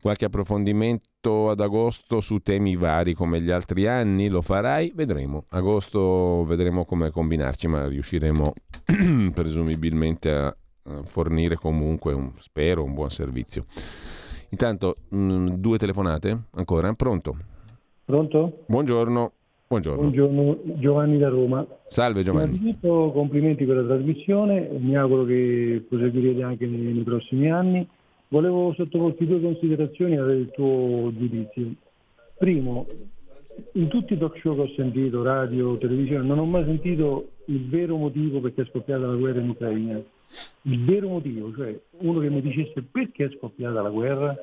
[0.01, 4.27] Qualche approfondimento ad agosto su temi vari come gli altri anni?
[4.27, 4.91] Lo farai?
[4.95, 5.43] Vedremo.
[5.49, 8.53] Agosto vedremo come combinarci, ma riusciremo
[9.35, 10.55] presumibilmente a a
[11.03, 13.65] fornire comunque, un, spero, un buon servizio.
[14.49, 16.91] Intanto, mh, due telefonate ancora.
[16.93, 17.37] Pronto?
[18.05, 18.63] Pronto?
[18.65, 19.31] Buongiorno.
[19.67, 20.01] Buongiorno.
[20.01, 21.63] Buongiorno, Giovanni da Roma.
[21.87, 22.57] Salve Giovanni.
[22.57, 27.87] Innanzitutto complimenti per la trasmissione, mi auguro che proseguirete anche nei, nei prossimi anni.
[28.29, 31.71] Volevo sottoporti due considerazioni e avere il tuo giudizio.
[32.39, 32.87] Primo,
[33.73, 37.67] in tutti i talk show che ho sentito, radio, televisione, non ho mai sentito il
[37.67, 40.01] vero motivo perché è scoppiata la guerra in Ucraina.
[40.63, 44.35] Il vero motivo, cioè uno che mi dicesse perché è scoppiata la guerra,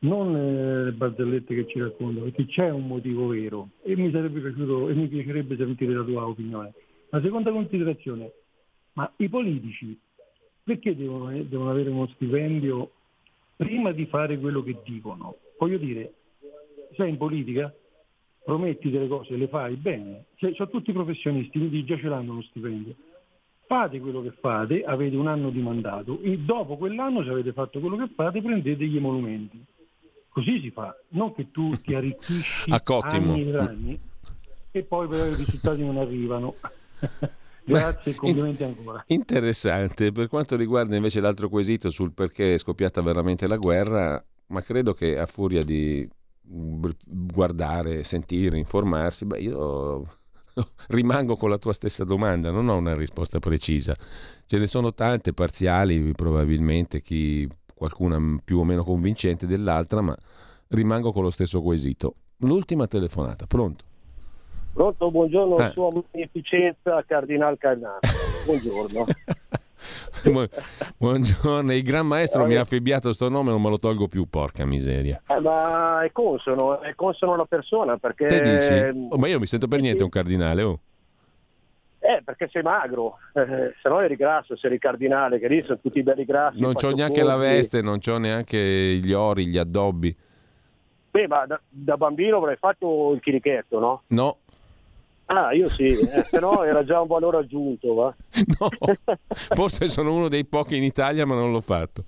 [0.00, 4.40] non eh, le barzellette che ci raccontano, perché c'è un motivo vero e mi sarebbe
[4.40, 6.72] piaciuto e mi piacerebbe sentire la tua opinione.
[7.10, 8.32] La seconda considerazione,
[8.92, 9.98] ma i politici
[10.62, 12.90] perché devono, eh, devono avere uno stipendio
[13.56, 15.36] prima di fare quello che dicono?
[15.58, 16.14] Voglio dire,
[16.96, 17.74] sei in politica,
[18.44, 22.42] prometti delle cose, le fai bene, Cioè, sono tutti professionisti, quindi già ce l'hanno lo
[22.42, 22.94] stipendio.
[23.70, 27.78] Fate quello che fate, avete un anno di mandato e dopo quell'anno se avete fatto
[27.78, 29.64] quello che fate prendete gli emolumenti.
[30.28, 33.34] Così si fa, non che tu ti arricchisci A Cottimo.
[33.34, 34.00] anni e anni
[34.72, 36.56] e poi però i risultati non arrivano.
[37.62, 39.04] Grazie e complimenti ancora.
[39.06, 40.10] Interessante.
[40.10, 44.94] Per quanto riguarda invece l'altro quesito sul perché è scoppiata veramente la guerra, ma credo
[44.94, 46.08] che a furia di
[46.42, 50.02] guardare, sentire, informarsi, beh, io
[50.88, 53.94] rimango con la tua stessa domanda, non ho una risposta precisa.
[54.46, 60.16] Ce ne sono tante parziali, probabilmente chi qualcuna più o meno convincente dell'altra, ma
[60.68, 62.14] rimango con lo stesso quesito.
[62.38, 63.84] L'ultima telefonata, pronto?
[64.72, 65.70] Pronto, buongiorno, Eh.
[65.70, 67.98] Sua Magnificenza Cardinal Carnaro.
[68.44, 69.06] Buongiorno.
[70.24, 70.48] Bu-
[70.96, 74.64] Buongiorno, il gran maestro mi ha affibbiato sto nome, non me lo tolgo più, porca
[74.64, 75.22] miseria.
[75.26, 79.06] Eh, ma è consono, è consono alla persona perché, Te dici?
[79.10, 80.80] Oh, ma io mi sento per niente un cardinale, oh.
[81.98, 85.78] eh, perché sei magro, eh, se no eri grasso, se eri cardinale, che lì sono
[85.80, 86.60] tutti belli grassi.
[86.60, 90.16] Non c'ho faccio neanche la veste, non c'ho neanche gli ori, gli addobbi.
[91.10, 94.02] Beh, ma da, da bambino avrei fatto il chirichetto, no?
[94.08, 94.38] No,
[95.32, 98.14] Ah, io sì, eh, se no era già un valore aggiunto, va?
[99.54, 102.04] forse sono uno dei pochi in Italia, ma non l'ho fatto.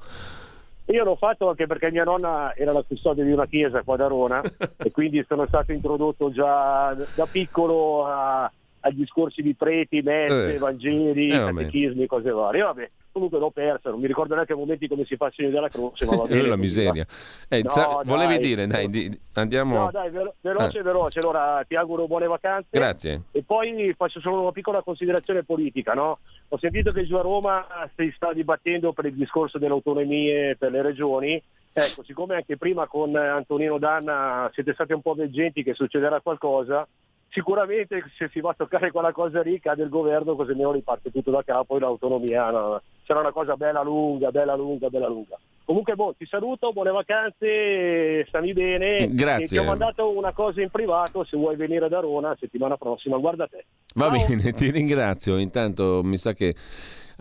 [0.87, 4.09] Io l'ho fatto anche perché mia nonna era la custode di una chiesa qua da
[4.09, 4.43] Rona
[4.77, 8.51] e quindi sono stato introdotto già da piccolo a-
[8.85, 10.59] ai discorsi di preti, messe, Eh.
[10.59, 12.63] vangeli, Eh, catechismi, cose varie.
[12.63, 15.51] Vabbè, comunque l'ho persa, non mi ricordo neanche a momenti come si fa il segno
[15.51, 16.49] della croce, ma va bene.
[16.49, 17.07] La miseria.
[17.49, 19.77] Eh, No, sa- volevi dire, dai, di- andiamo.
[19.85, 20.83] No, dai, velo- veloce, Eh.
[20.83, 21.19] veloce.
[21.21, 22.69] Allora ti auguro buone vacanze.
[22.71, 23.23] Grazie.
[23.33, 26.19] E poi faccio solo una piccola considerazione politica, no?
[26.49, 27.67] Ho sentito che giù a Roma
[27.97, 31.43] si sta dibattendo per il discorso delle autonomie per le regioni.
[31.75, 36.87] Ecco, siccome anche prima con Antonino Danna siete stati un po' veggenti che succederà qualcosa,
[37.33, 41.11] sicuramente se si va a toccare quella cosa lì cade il governo così almeno riparte
[41.11, 42.83] tutto da capo e l'autonomia no?
[43.05, 45.39] sarà una cosa bella lunga, bella lunga, bella lunga.
[45.65, 49.09] Comunque boh, ti saluto, buone vacanze, stammi bene.
[49.15, 49.45] Grazie.
[49.45, 53.17] E ti ho mandato una cosa in privato, se vuoi venire da Rona settimana prossima,
[53.19, 53.65] guarda te.
[53.95, 55.39] Va bene, ti ringrazio.
[55.39, 56.55] Intanto mi sa che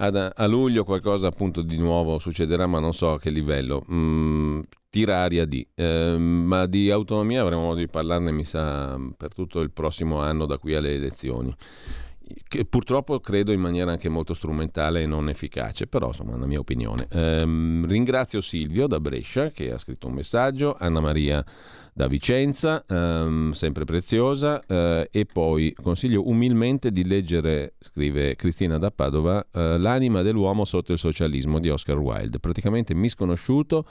[0.01, 3.83] ad- a luglio qualcosa appunto di nuovo succederà, ma non so a che livello.
[3.91, 9.61] Mm, tiraria di, Ehm, ma di autonomia avremo modo di parlarne, mi sa, per tutto
[9.61, 11.55] il prossimo anno da qui alle elezioni.
[12.47, 16.45] Che purtroppo credo in maniera anche molto strumentale e non efficace, però insomma è una
[16.45, 17.07] mia opinione.
[17.11, 21.43] Ehm, ringrazio Silvio da Brescia che ha scritto un messaggio, Anna Maria
[21.93, 28.91] da Vicenza, ehm, sempre preziosa, eh, e poi consiglio umilmente di leggere, scrive Cristina da
[28.91, 33.85] Padova, eh, L'anima dell'uomo sotto il socialismo di Oscar Wilde, praticamente misconosciuto,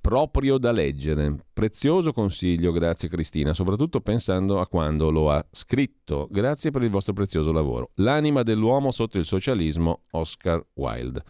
[0.00, 1.36] proprio da leggere.
[1.52, 6.26] Prezioso consiglio, grazie Cristina, soprattutto pensando a quando lo ha scritto.
[6.30, 7.90] Grazie per il vostro prezioso lavoro.
[7.96, 11.22] L'anima dell'uomo sotto il socialismo, Oscar Wilde.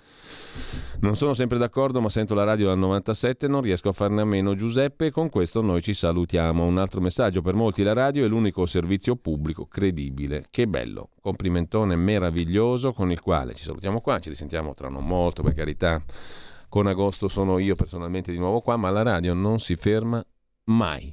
[1.00, 4.24] Non sono sempre d'accordo, ma sento la radio dal 97, non riesco a farne a
[4.24, 4.54] meno.
[4.54, 6.64] Giuseppe, con questo noi ci salutiamo.
[6.64, 10.46] Un altro messaggio, per molti la radio è l'unico servizio pubblico credibile.
[10.48, 15.42] Che bello, complimentone meraviglioso con il quale ci salutiamo qua, ci risentiamo tra non molto,
[15.42, 16.02] per carità.
[16.70, 20.24] Con agosto sono io personalmente di nuovo qua, ma la radio non si ferma
[20.66, 21.12] mai.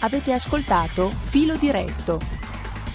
[0.00, 2.18] Avete ascoltato Filo Diretto